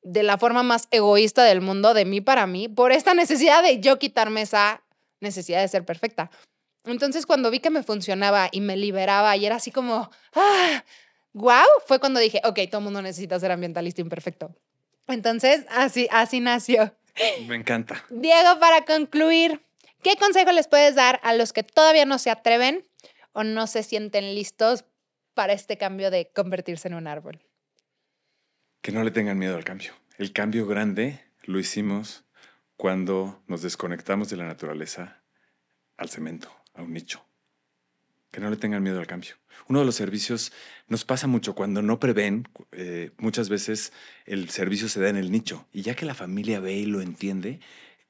de 0.02 0.22
la 0.22 0.38
forma 0.38 0.62
más 0.62 0.86
egoísta 0.90 1.44
del 1.44 1.60
mundo, 1.60 1.94
de 1.94 2.04
mí 2.04 2.20
para 2.20 2.46
mí, 2.46 2.68
por 2.68 2.92
esta 2.92 3.14
necesidad 3.14 3.62
de 3.62 3.80
yo 3.80 3.98
quitarme 3.98 4.42
esa 4.42 4.82
necesidad 5.20 5.60
de 5.60 5.68
ser 5.68 5.84
perfecta. 5.84 6.30
Entonces, 6.84 7.24
cuando 7.24 7.50
vi 7.50 7.60
que 7.60 7.70
me 7.70 7.82
funcionaba 7.82 8.48
y 8.52 8.60
me 8.60 8.76
liberaba 8.76 9.36
y 9.36 9.46
era 9.46 9.56
así 9.56 9.70
como, 9.70 10.10
¡ah! 10.34 10.84
¡Wow! 11.32 11.64
Fue 11.86 11.98
cuando 11.98 12.20
dije, 12.20 12.40
ok, 12.44 12.60
todo 12.70 12.78
el 12.78 12.84
mundo 12.84 13.02
necesita 13.02 13.40
ser 13.40 13.50
ambientalista 13.50 14.02
imperfecto. 14.02 14.54
Entonces, 15.08 15.64
así, 15.70 16.06
así 16.12 16.40
nació. 16.40 16.94
Me 17.46 17.56
encanta. 17.56 18.04
Diego, 18.10 18.58
para 18.60 18.84
concluir, 18.84 19.62
¿qué 20.02 20.16
consejo 20.16 20.52
les 20.52 20.68
puedes 20.68 20.94
dar 20.94 21.20
a 21.22 21.34
los 21.34 21.52
que 21.52 21.62
todavía 21.62 22.04
no 22.04 22.18
se 22.18 22.30
atreven 22.30 22.86
o 23.32 23.42
no 23.42 23.66
se 23.66 23.82
sienten 23.82 24.34
listos 24.34 24.84
para 25.32 25.54
este 25.54 25.78
cambio 25.78 26.10
de 26.10 26.30
convertirse 26.30 26.88
en 26.88 26.94
un 26.94 27.06
árbol? 27.06 27.43
Que 28.84 28.92
no 28.92 29.02
le 29.02 29.10
tengan 29.10 29.38
miedo 29.38 29.56
al 29.56 29.64
cambio. 29.64 29.94
El 30.18 30.34
cambio 30.34 30.66
grande 30.66 31.18
lo 31.44 31.58
hicimos 31.58 32.26
cuando 32.76 33.42
nos 33.46 33.62
desconectamos 33.62 34.28
de 34.28 34.36
la 34.36 34.44
naturaleza 34.44 35.22
al 35.96 36.10
cemento, 36.10 36.52
a 36.74 36.82
un 36.82 36.92
nicho. 36.92 37.24
Que 38.30 38.42
no 38.42 38.50
le 38.50 38.58
tengan 38.58 38.82
miedo 38.82 39.00
al 39.00 39.06
cambio. 39.06 39.36
Uno 39.68 39.78
de 39.78 39.86
los 39.86 39.94
servicios 39.94 40.52
nos 40.86 41.06
pasa 41.06 41.26
mucho 41.26 41.54
cuando 41.54 41.80
no 41.80 41.98
prevén, 41.98 42.46
eh, 42.72 43.12
muchas 43.16 43.48
veces 43.48 43.94
el 44.26 44.50
servicio 44.50 44.90
se 44.90 45.00
da 45.00 45.08
en 45.08 45.16
el 45.16 45.32
nicho 45.32 45.66
y 45.72 45.80
ya 45.80 45.94
que 45.94 46.04
la 46.04 46.12
familia 46.12 46.60
ve 46.60 46.74
y 46.74 46.84
lo 46.84 47.00
entiende, 47.00 47.60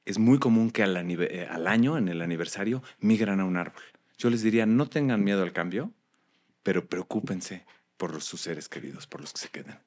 es 0.03 0.19
muy 0.19 0.39
común 0.39 0.71
que 0.71 0.83
al, 0.83 0.97
eh, 0.97 1.47
al 1.49 1.67
año, 1.67 1.97
en 1.97 2.09
el 2.09 2.21
aniversario, 2.21 2.83
migran 2.99 3.39
a 3.39 3.45
un 3.45 3.55
árbol. 3.55 3.83
Yo 4.17 4.29
les 4.29 4.41
diría, 4.41 4.65
no 4.65 4.89
tengan 4.89 5.23
miedo 5.23 5.41
al 5.41 5.53
cambio, 5.53 5.93
pero 6.63 6.85
preocúpense 6.85 7.65
por 7.95 8.21
sus 8.21 8.41
seres 8.41 8.67
queridos, 8.67 9.07
por 9.07 9.21
los 9.21 9.31
que 9.31 9.39
se 9.39 9.47
quedan. 9.47 9.84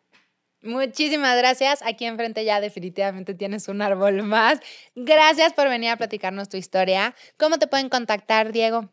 Muchísimas 0.63 1.37
gracias. 1.39 1.83
Aquí 1.83 2.05
enfrente 2.05 2.45
ya 2.45 2.61
definitivamente 2.61 3.35
tienes 3.35 3.69
un 3.69 3.81
árbol 3.81 4.23
más. 4.23 4.61
Gracias 4.97 5.53
por 5.53 5.69
venir 5.69 5.91
a 5.91 5.97
platicarnos 5.97 6.49
tu 6.49 6.57
historia. 6.57 7.15
¿Cómo 7.37 7.59
te 7.59 7.67
pueden 7.67 7.89
contactar, 7.89 8.53
Diego? 8.53 8.91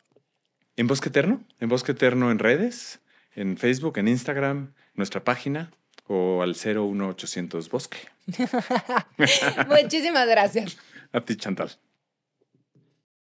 En 0.75 0.87
Bosque 0.87 1.09
Eterno, 1.09 1.43
en 1.59 1.69
Bosque 1.69 1.93
Eterno 1.93 2.31
en 2.31 2.39
redes, 2.39 2.99
en 3.33 3.57
Facebook, 3.57 3.97
en 3.97 4.07
Instagram, 4.07 4.73
nuestra 4.93 5.23
página 5.23 5.71
o 6.07 6.43
al 6.43 6.55
01800 6.55 7.69
Bosque. 7.69 7.97
Muchísimas 9.67 10.27
gracias. 10.27 10.77
A 11.11 11.21
ti, 11.21 11.35
Chantal. 11.35 11.71